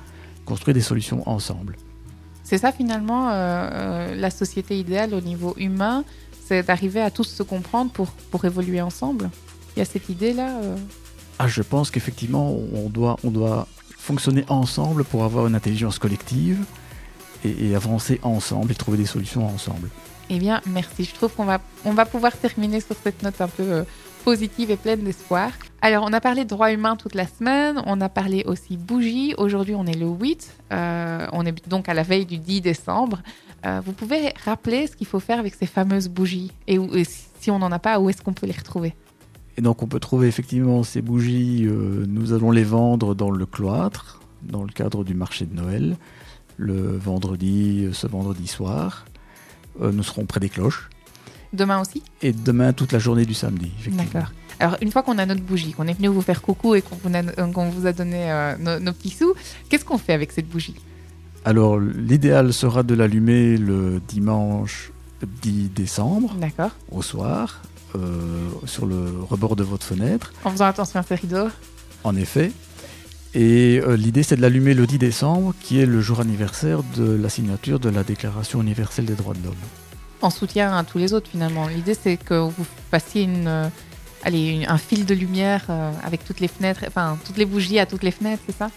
construire 0.51 0.75
des 0.79 0.87
solutions 0.91 1.21
ensemble. 1.35 1.73
C'est 2.49 2.57
ça 2.63 2.71
finalement 2.81 3.23
euh, 3.29 3.33
euh, 3.33 4.15
la 4.25 4.31
société 4.41 4.73
idéale 4.83 5.11
au 5.13 5.21
niveau 5.31 5.51
humain, 5.67 5.97
c'est 6.45 6.63
d'arriver 6.67 7.01
à 7.09 7.11
tous 7.17 7.27
se 7.39 7.43
comprendre 7.53 7.89
pour, 7.97 8.07
pour 8.31 8.41
évoluer 8.51 8.81
ensemble. 8.81 9.29
Il 9.75 9.79
y 9.79 9.83
a 9.83 9.85
cette 9.93 10.09
idée-là. 10.15 10.49
euh, 10.63 10.75
Ah, 11.37 11.47
je 11.47 11.61
pense 11.73 11.87
qu'effectivement, 11.91 12.47
on 12.83 12.89
doit, 12.89 13.15
on 13.23 13.31
doit 13.39 13.67
fonctionner 14.09 14.43
ensemble 14.49 15.01
pour 15.11 15.21
avoir 15.29 15.43
une 15.49 15.55
intelligence 15.61 15.97
collective 15.99 16.59
et, 17.45 17.53
et 17.69 17.75
avancer 17.75 18.19
ensemble 18.23 18.71
et 18.71 18.75
trouver 18.83 18.97
des 18.97 19.05
solutions 19.15 19.45
ensemble. 19.55 19.87
Eh 20.31 20.39
bien, 20.45 20.57
merci. 20.65 21.01
Je 21.09 21.13
trouve 21.17 21.31
qu'on 21.35 21.45
va, 21.53 21.59
on 21.85 21.93
va 21.93 22.05
pouvoir 22.13 22.33
terminer 22.45 22.79
sur 22.87 22.95
cette 23.03 23.21
note 23.25 23.39
un 23.47 23.47
peu 23.47 23.63
euh, 23.63 23.83
positive 24.25 24.69
et 24.71 24.77
pleine 24.85 25.03
d'espoir. 25.07 25.49
Alors, 25.81 26.03
on 26.05 26.12
a 26.12 26.19
parlé 26.19 26.43
de 26.43 26.50
droits 26.50 26.74
humains 26.74 26.95
toute 26.98 27.15
la 27.15 27.25
semaine, 27.25 27.81
on 27.86 28.01
a 28.01 28.09
parlé 28.09 28.43
aussi 28.45 28.75
bougies. 28.75 29.33
Aujourd'hui, 29.38 29.75
on 29.75 29.86
est 29.86 29.95
le 29.98 30.07
8, 30.07 30.51
euh, 30.74 31.27
on 31.31 31.45
est 31.45 31.69
donc 31.69 31.88
à 31.88 31.93
la 31.93 32.03
veille 32.03 32.25
du 32.25 32.38
10 32.38 32.62
décembre. 32.62 33.21
Euh, 33.65 33.81
vous 33.86 33.93
pouvez 33.93 34.33
rappeler 34.45 34.88
ce 34.88 34.95
qu'il 34.95 35.07
faut 35.07 35.19
faire 35.21 35.39
avec 35.39 35.55
ces 35.55 35.65
fameuses 35.65 36.09
bougies 36.09 36.51
et, 36.67 36.77
où- 36.77 36.93
et 36.95 37.05
si 37.05 37.50
on 37.51 37.59
n'en 37.59 37.71
a 37.71 37.79
pas, 37.79 38.00
où 38.00 38.09
est-ce 38.09 38.21
qu'on 38.21 38.33
peut 38.33 38.45
les 38.45 38.53
retrouver? 38.53 38.93
Et 39.57 39.62
donc 39.62 39.81
on 39.83 39.88
peut 39.88 40.00
trouver 40.00 40.27
effectivement 40.27 40.83
ces 40.83 41.01
bougies, 41.01 41.65
euh, 41.65 42.05
nous 42.07 42.33
allons 42.33 42.51
les 42.51 42.63
vendre 42.63 43.15
dans 43.15 43.31
le 43.31 43.45
cloître, 43.45 44.21
dans 44.43 44.63
le 44.63 44.69
cadre 44.71 45.03
du 45.03 45.13
marché 45.13 45.45
de 45.45 45.53
Noël, 45.55 45.98
le 46.57 46.98
vendredi, 46.98 47.88
ce 47.93 48.07
vendredi 48.07 48.48
soir. 48.48 49.05
Nous 49.81 50.03
serons 50.03 50.25
près 50.25 50.41
des 50.41 50.50
cloches. 50.50 50.89
Demain 51.53 51.79
aussi? 51.79 52.03
Et 52.21 52.33
demain, 52.33 52.74
toute 52.74 52.91
la 52.91 53.00
journée 53.00 53.25
du 53.25 53.33
samedi. 53.33 53.71
effectivement. 53.79 54.03
D'accord. 54.13 54.31
Alors, 54.59 54.77
une 54.81 54.91
fois 54.91 55.03
qu'on 55.03 55.17
a 55.17 55.25
notre 55.25 55.41
bougie, 55.41 55.71
qu'on 55.71 55.87
est 55.87 55.93
venu 55.93 56.09
vous 56.09 56.21
faire 56.21 56.41
coucou 56.41 56.75
et 56.75 56.81
qu'on 56.81 56.97
vous 57.01 57.15
a, 57.15 57.23
qu'on 57.51 57.69
vous 57.69 57.85
a 57.87 57.93
donné 57.93 58.31
euh, 58.31 58.57
nos, 58.57 58.79
nos 58.79 58.91
petits 58.91 59.09
sous, 59.09 59.33
qu'est-ce 59.69 59.85
qu'on 59.85 59.97
fait 59.97 60.13
avec 60.13 60.31
cette 60.31 60.49
bougie? 60.49 60.75
Alors 61.45 61.79
l'idéal 61.79 62.51
sera 62.51 62.83
de 62.83 62.93
l'allumer 62.93 63.57
le 63.57 64.01
dimanche 64.07 64.91
10 65.41 65.69
décembre 65.69 66.36
au 66.91 67.01
soir, 67.01 67.62
euh, 67.95 68.49
sur 68.65 68.86
le 68.86 69.23
rebord 69.27 69.55
de 69.55 69.63
votre 69.63 69.86
fenêtre. 69.86 70.34
En 70.43 70.51
faisant 70.51 70.65
attention 70.65 70.99
à 70.99 71.03
ces 71.03 71.15
rideaux. 71.15 71.47
En 72.03 72.15
effet. 72.15 72.51
Et 73.34 73.79
euh, 73.86 73.95
l'idée, 73.95 74.23
c'est 74.23 74.36
de 74.36 74.41
l'allumer 74.41 74.73
le 74.73 74.88
10 74.88 74.97
décembre, 74.97 75.53
qui 75.62 75.79
est 75.79 75.86
le 75.86 76.01
jour 76.01 76.19
anniversaire 76.19 76.81
de 76.97 77.15
la 77.15 77.29
signature 77.29 77.79
de 77.79 77.89
la 77.89 78.03
Déclaration 78.03 78.62
universelle 78.62 79.05
des 79.05 79.15
droits 79.15 79.34
de 79.34 79.43
l'homme. 79.43 79.55
en 80.21 80.29
soutien 80.29 80.75
à 80.75 80.84
tous 80.84 80.97
les 80.97 81.13
autres 81.13 81.29
finalement. 81.29 81.67
L'idée 81.67 81.93
c'est 81.93 82.17
que 82.17 82.34
vous 82.34 82.65
fassiez 82.91 83.23
une, 83.23 83.71
allez, 84.23 84.65
un 84.67 84.77
fil 84.77 85.05
de 85.05 85.13
lumière 85.13 85.65
euh, 85.69 85.91
avec 86.03 86.23
toutes 86.25 86.39
les 86.39 86.47
fenêtres, 86.47 86.84
enfin 86.88 87.17
toutes 87.25 87.38
les 87.38 87.45
bougies 87.45 87.79
à 87.79 87.86
toutes 87.86 88.03
les 88.03 88.12
fenêtres, 88.12 88.43
c'est 88.45 88.55
ça? 88.58 88.69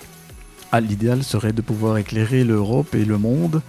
Ah, 0.71 0.81
L'idéal 0.81 1.23
serait 1.23 1.53
de 1.53 1.61
pouvoir 1.63 1.99
éclairer 1.99 2.45
l'Europe 2.45 2.95
et 2.95 3.05
le 3.05 3.19
monde 3.19 3.61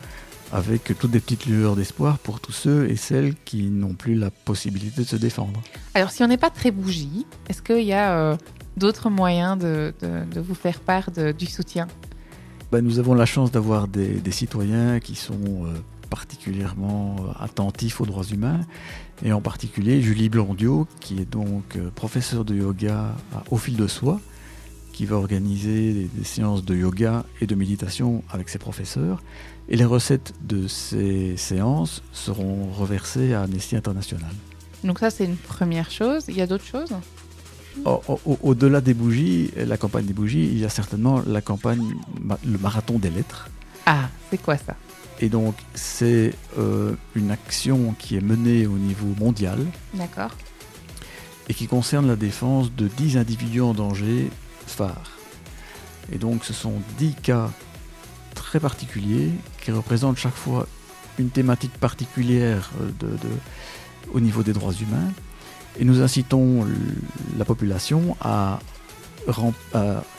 avec 0.52 0.84
toutes 1.00 1.12
des 1.12 1.20
petites 1.20 1.48
lueurs 1.48 1.76
d'espoir 1.76 2.20
pour 2.20 2.40
tous 2.40 2.52
ceux 2.52 2.90
et 2.90 2.96
celles 2.96 3.34
qui 3.44 3.64
n'ont 3.64 3.96
plus 3.96 4.14
la 4.16 4.30
possibilité 4.30 5.02
de 5.02 5.08
se 5.08 5.16
défendre. 5.16 5.62
Alors 5.96 6.12
si 6.12 6.22
on 6.24 6.28
n'est 6.28 6.38
pas 6.38 6.52
très 6.52 6.70
bougie, 6.72 7.26
est-ce 7.50 7.62
qu'il 7.64 7.84
y 7.84 7.94
a 7.94 8.14
euh, 8.18 8.38
d'autres 8.78 9.10
moyens 9.10 9.58
de, 9.58 9.94
de- 10.02 10.24
de 10.32 10.40
vous 10.40 10.54
faire 10.56 10.80
part 10.80 11.10
de- 11.12 11.32
du 11.32 11.48
soutien? 11.48 11.88
Ben, 12.72 12.82
nous 12.82 13.00
avons 13.00 13.16
la 13.16 13.26
chance 13.26 13.52
d'avoir 13.52 13.88
des, 13.88 14.08
des 14.20 14.32
citoyens 14.32 15.00
qui 15.00 15.16
sont 15.16 15.66
euh, 15.66 15.74
particulièrement 16.10 17.16
attentifs 17.40 18.00
aux 18.02 18.06
droits 18.06 18.24
humains, 18.26 18.62
et 19.24 19.32
en 19.34 19.42
particulier 19.42 20.02
Julie 20.02 20.30
Blondiot, 20.30 20.88
qui 21.00 21.20
est 21.20 21.30
donc 21.30 21.76
euh, 21.78 21.90
professeure 21.96 22.46
de 22.46 22.56
yoga 22.56 23.16
à- 23.34 23.44
au 23.52 23.58
fil 23.58 23.76
de 23.76 23.88
soie, 23.88 24.20
qui 24.92 25.06
va 25.06 25.16
organiser 25.16 25.94
des, 25.94 26.06
des 26.14 26.24
séances 26.24 26.64
de 26.64 26.76
yoga 26.76 27.26
et 27.42 27.48
de 27.48 27.56
méditation 27.56 28.24
avec 28.30 28.50
ses 28.50 28.60
professeurs. 28.60 29.24
Et 29.70 29.78
les 29.78 29.86
recettes 29.86 30.34
de 30.42 30.68
ces 30.68 31.36
séances 31.38 32.04
seront 32.12 32.68
reversées 32.72 33.34
à 33.34 33.42
Amnesty 33.44 33.76
International. 33.76 34.30
Donc 34.84 35.00
ça 35.00 35.10
c'est 35.10 35.26
une 35.26 35.38
première 35.38 35.90
chose. 35.90 36.26
Il 36.28 36.36
y 36.38 36.42
a 36.42 36.48
d'autres 36.48 36.66
choses? 36.66 36.94
Au- 37.86 38.02
au- 38.26 38.38
Au-delà 38.44 38.82
des 38.82 38.94
bougies, 38.94 39.50
la 39.58 39.78
campagne 39.78 40.06
des 40.06 40.14
bougies, 40.14 40.46
il 40.46 40.60
y 40.60 40.66
a 40.66 40.70
certainement 40.70 41.24
la 41.26 41.42
campagne, 41.42 41.96
le 42.46 42.58
marathon 42.60 43.00
des 43.00 43.10
lettres. 43.10 43.50
Ah, 43.88 44.10
c'est 44.30 44.38
quoi 44.40 44.58
ça? 44.58 44.76
Et 45.20 45.30
donc, 45.30 45.56
c'est 45.74 46.34
euh, 46.58 46.94
une 47.16 47.32
action 47.32 47.96
qui 48.00 48.18
est 48.18 48.22
menée 48.22 48.66
au 48.68 48.78
niveau 48.78 49.14
mondial 49.20 49.60
D'accord. 49.94 50.32
et 51.48 51.54
qui 51.54 51.68
concerne 51.68 52.08
la 52.08 52.16
défense 52.16 52.74
de 52.74 52.88
10 52.88 53.18
individus 53.18 53.62
en 53.62 53.74
danger 53.74 54.30
phares. 54.66 55.12
Et 56.12 56.18
donc, 56.18 56.44
ce 56.44 56.52
sont 56.54 56.74
10 56.98 57.14
cas 57.16 57.50
très 58.36 58.60
particuliers 58.60 59.30
qui 59.64 59.72
représentent 59.72 60.18
chaque 60.18 60.36
fois 60.36 60.68
une 61.20 61.30
thématique 61.30 61.74
particulière 61.80 62.72
euh, 62.82 62.90
de, 63.00 63.08
de- 63.18 63.38
au 64.14 64.20
niveau 64.20 64.44
des 64.44 64.52
droits 64.54 64.74
humains. 64.74 65.12
Et 65.80 65.86
nous 65.86 66.02
incitons 66.02 66.68
la 67.38 67.46
population 67.46 68.16
à 68.22 68.60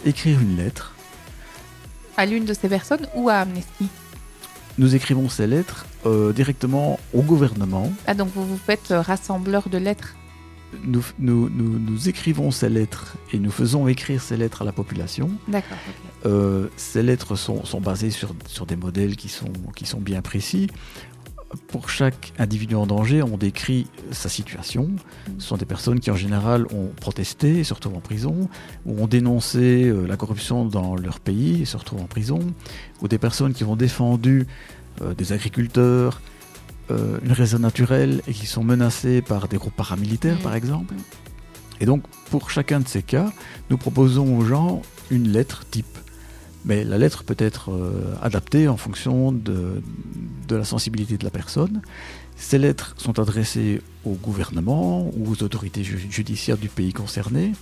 écrire 0.04 0.40
une 0.40 0.56
lettre. 0.56 0.94
À 2.16 2.26
l'une 2.26 2.44
de 2.44 2.54
ces 2.54 2.68
personnes 2.68 3.06
ou 3.14 3.28
à 3.28 3.34
Amnesty? 3.34 3.88
Nous 4.78 4.94
écrivons 4.96 5.28
ces 5.28 5.46
lettres 5.46 5.86
euh, 6.06 6.32
directement 6.32 6.98
au 7.12 7.22
gouvernement 7.22 7.92
Ah 8.06 8.14
donc 8.14 8.28
vous 8.34 8.46
vous 8.46 8.58
faites 8.58 8.90
euh, 8.90 9.00
rassembleur 9.00 9.68
de 9.68 9.78
lettres? 9.78 10.14
Nous, 10.84 11.04
nous, 11.20 11.48
nous- 11.48 11.78
nous 11.78 12.08
écrivons 12.08 12.50
ces 12.50 12.68
lettres 12.68 13.14
et 13.32 13.38
nous 13.38 13.52
faisons 13.52 13.86
écrire 13.86 14.20
ces 14.20 14.36
lettres 14.36 14.62
à 14.62 14.64
la 14.64 14.72
population. 14.72 15.30
D'accord. 15.46 15.78
ok. 15.88 16.26
Euh, 16.26 16.66
ces 16.76 17.02
lettres 17.04 17.36
sont, 17.36 17.64
sont 17.64 17.80
basées 17.80 18.10
sur, 18.10 18.34
sur 18.48 18.66
des 18.66 18.74
modèles 18.74 19.14
qui 19.14 19.28
sont, 19.28 19.52
qui 19.76 19.86
sont 19.86 20.00
bien 20.00 20.20
précis. 20.22 20.68
Pour 21.68 21.90
chaque 21.90 22.32
individu 22.38 22.74
en 22.74 22.86
danger, 22.86 23.22
on 23.22 23.36
décrit 23.36 23.86
sa 24.10 24.28
situation. 24.28 24.90
Ce 25.38 25.46
sont 25.46 25.56
des 25.56 25.64
personnes 25.64 26.00
qui 26.00 26.10
en 26.10 26.16
général 26.16 26.66
ont 26.72 26.88
protesté 26.96 27.58
et 27.58 27.64
se 27.64 27.74
retrouvent 27.74 27.96
en 27.96 28.00
prison, 28.00 28.48
ou 28.86 29.02
ont 29.02 29.06
dénoncé 29.06 29.84
euh, 29.84 30.06
la 30.06 30.16
corruption 30.16 30.64
dans 30.64 30.96
leur 30.96 31.20
pays 31.20 31.62
et 31.62 31.64
se 31.64 31.76
retrouvent 31.76 32.02
en 32.02 32.06
prison, 32.06 32.40
ou 33.02 33.08
des 33.08 33.18
personnes 33.18 33.52
qui 33.52 33.64
ont 33.64 33.76
défendu 33.76 34.46
euh, 35.02 35.14
des 35.14 35.32
agriculteurs, 35.32 36.20
euh, 36.90 37.18
une 37.24 37.32
raison 37.32 37.58
naturelle 37.58 38.20
et 38.28 38.32
qui 38.32 38.46
sont 38.46 38.62
menacés 38.62 39.22
par 39.22 39.48
des 39.48 39.56
groupes 39.56 39.74
paramilitaires 39.74 40.38
Mm. 40.38 40.42
par 40.42 40.54
exemple. 40.54 40.94
Et 41.80 41.86
donc 41.86 42.02
pour 42.30 42.50
chacun 42.50 42.80
de 42.80 42.88
ces 42.88 43.02
cas, 43.02 43.32
nous 43.70 43.78
proposons 43.78 44.36
aux 44.36 44.44
gens 44.44 44.82
une 45.10 45.28
lettre 45.28 45.64
type. 45.70 45.98
Mais 46.64 46.82
la 46.84 46.96
lettre 46.98 47.24
peut 47.24 47.36
être 47.38 47.70
euh, 47.70 48.14
adaptée 48.22 48.68
en 48.68 48.76
fonction 48.76 49.32
de, 49.32 49.82
de 50.48 50.56
la 50.56 50.64
sensibilité 50.64 51.18
de 51.18 51.24
la 51.24 51.30
personne. 51.30 51.82
Ces 52.36 52.58
lettres 52.58 52.94
sont 52.96 53.18
adressées 53.18 53.82
au 54.04 54.12
gouvernement 54.12 55.10
ou 55.16 55.30
aux 55.30 55.42
autorités 55.42 55.84
ju- 55.84 56.06
judiciaires 56.10 56.56
du 56.56 56.68
pays 56.68 56.92
concerné. 56.92 57.52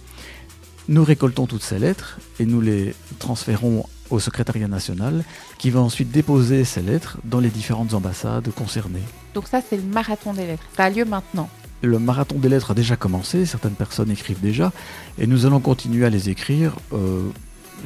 Nous 0.89 1.05
récoltons 1.05 1.47
toutes 1.47 1.63
ces 1.63 1.79
lettres 1.79 2.19
et 2.41 2.47
nous 2.47 2.61
les 2.61 2.95
transférons 3.19 3.85
au 4.11 4.19
secrétariat 4.21 4.69
national 4.69 5.25
qui 5.59 5.71
va 5.71 5.81
ensuite 5.81 6.11
déposer 6.11 6.65
ces 6.65 6.83
lettres 6.83 7.19
dans 7.25 7.41
les 7.41 7.51
différentes 7.51 7.95
ambassades 7.95 8.51
concernées. 8.51 9.03
Donc 9.35 9.49
ça, 9.49 9.61
c'est 9.69 9.77
le 9.77 9.83
marathon 9.83 10.33
des 10.35 10.47
lettres. 10.47 10.65
Ça 10.77 10.85
a 10.85 10.91
lieu 10.91 11.05
maintenant. 11.05 11.49
Le 11.83 11.99
marathon 11.99 12.39
des 12.39 12.49
lettres 12.49 12.71
a 12.71 12.75
déjà 12.75 12.97
commencé, 12.97 13.47
certaines 13.47 13.75
personnes 13.75 14.11
écrivent 14.11 14.41
déjà, 14.41 14.73
et 15.19 15.27
nous 15.27 15.47
allons 15.47 15.61
continuer 15.61 16.05
à 16.05 16.11
les 16.11 16.29
écrire 16.29 16.77
euh, 16.93 17.29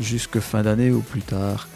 jusque 0.00 0.40
fin 0.40 0.62
d'année 0.62 0.90
ou 0.90 1.00
plus 1.00 1.22
tard, 1.22 1.68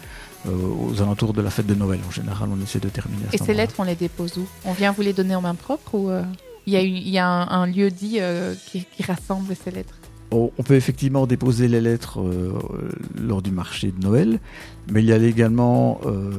euh, 0.47 0.51
aux 0.51 1.01
alentours 1.01 1.33
de 1.33 1.41
la 1.41 1.49
fête 1.49 1.67
de 1.67 1.75
Noël. 1.75 1.99
En 2.07 2.11
général, 2.11 2.49
on 2.51 2.61
essaie 2.61 2.79
de 2.79 2.89
terminer. 2.89 3.25
à 3.31 3.35
Et 3.35 3.37
ce 3.37 3.45
ces 3.45 3.53
lettres, 3.53 3.75
on 3.79 3.83
les 3.83 3.95
dépose 3.95 4.37
où? 4.37 4.45
On 4.65 4.73
vient 4.73 4.91
vous 4.91 5.01
les 5.01 5.13
donner 5.13 5.35
en 5.35 5.41
main 5.41 5.55
propre 5.55 5.95
ou 5.95 6.09
euh, 6.09 6.23
il 6.65 6.73
y 6.73 6.77
a, 6.77 6.81
y 6.81 7.17
un, 7.19 7.47
un 7.49 7.65
lieu 7.65 7.89
dit 7.89 8.17
euh, 8.19 8.53
qui, 8.67 8.85
qui 8.85 9.03
rassemble 9.03 9.55
ces 9.55 9.71
lettres? 9.71 9.95
On 10.31 10.49
on 10.57 10.63
peut 10.63 10.75
effectivement 10.75 11.27
déposer 11.27 11.67
les 11.67 11.81
lettres 11.81 12.21
euh, 12.21 12.53
lors 13.19 13.41
du 13.41 13.51
marché 13.51 13.91
de 13.91 14.01
Noël, 14.01 14.39
mais 14.89 15.01
il 15.03 15.07
y 15.07 15.11
a 15.11 15.17
également 15.17 15.99
euh, 16.05 16.31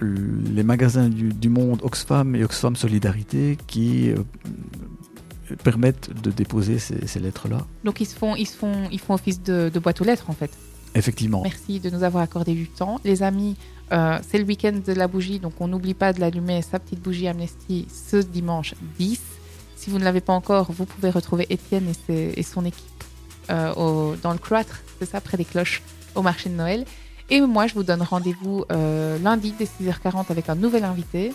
les 0.00 0.64
magasins 0.64 1.08
du, 1.08 1.28
du 1.32 1.48
monde 1.48 1.80
Oxfam 1.84 2.34
et 2.34 2.42
Oxfam 2.42 2.74
Solidarité 2.74 3.56
qui 3.68 4.10
euh, 4.10 4.16
permettent 5.62 6.10
de 6.22 6.30
déposer 6.32 6.80
ces, 6.80 7.06
ces 7.06 7.20
lettres-là. 7.20 7.66
Donc 7.84 8.00
ils 8.00 8.06
se 8.06 8.16
font, 8.16 8.34
ils 8.34 8.46
se 8.46 8.56
font, 8.56 8.88
ils 8.90 8.98
font 8.98 9.14
office 9.14 9.40
de, 9.42 9.70
de 9.72 9.78
boîte 9.78 10.00
aux 10.00 10.04
lettres 10.04 10.28
en 10.28 10.32
fait? 10.32 10.50
Effectivement. 10.94 11.42
Merci 11.42 11.80
de 11.80 11.90
nous 11.90 12.02
avoir 12.02 12.22
accordé 12.22 12.52
du 12.54 12.66
temps. 12.68 13.00
Les 13.04 13.22
amis, 13.22 13.56
euh, 13.92 14.18
c'est 14.28 14.38
le 14.38 14.44
week-end 14.44 14.72
de 14.86 14.92
la 14.92 15.06
bougie, 15.08 15.38
donc 15.38 15.52
on 15.60 15.68
n'oublie 15.68 15.94
pas 15.94 16.12
de 16.12 16.20
l'allumer 16.20 16.62
sa 16.62 16.78
petite 16.78 17.00
bougie 17.00 17.28
Amnesty 17.28 17.86
ce 17.92 18.16
dimanche 18.16 18.74
10. 18.98 19.20
Si 19.76 19.88
vous 19.90 19.98
ne 19.98 20.04
l'avez 20.04 20.20
pas 20.20 20.32
encore, 20.32 20.70
vous 20.72 20.84
pouvez 20.86 21.10
retrouver 21.10 21.46
Étienne 21.50 21.88
et, 21.88 21.94
ses- 22.06 22.34
et 22.36 22.42
son 22.42 22.64
équipe 22.64 22.84
euh, 23.50 23.72
au- 23.74 24.14
dans 24.16 24.32
le 24.32 24.38
cloître, 24.38 24.80
c'est 24.98 25.08
ça, 25.08 25.20
près 25.20 25.36
des 25.36 25.44
cloches, 25.44 25.82
au 26.14 26.22
marché 26.22 26.50
de 26.50 26.54
Noël. 26.54 26.84
Et 27.30 27.40
moi, 27.40 27.66
je 27.68 27.74
vous 27.74 27.82
donne 27.84 28.02
rendez-vous 28.02 28.64
euh, 28.72 29.16
lundi 29.20 29.54
dès 29.58 29.64
6h40 29.66 30.26
avec 30.30 30.48
un 30.48 30.56
nouvel 30.56 30.84
invité. 30.84 31.32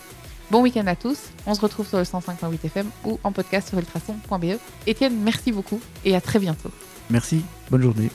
Bon 0.52 0.62
week-end 0.62 0.86
à 0.88 0.96
tous. 0.96 1.18
On 1.48 1.56
se 1.56 1.62
retrouve 1.62 1.88
sur 1.88 1.98
le 1.98 2.04
105.8 2.04 2.60
FM 2.66 2.88
ou 3.06 3.18
en 3.24 3.32
podcast 3.32 3.70
sur 3.70 3.80
ultrason.be. 3.80 4.60
Étienne, 4.86 5.18
merci 5.24 5.52
beaucoup 5.52 5.80
et 6.04 6.16
à 6.16 6.22
très 6.22 6.38
bientôt. 6.40 6.70
Merci, 7.10 7.42
bonne 7.72 7.82
journée. 7.82 8.10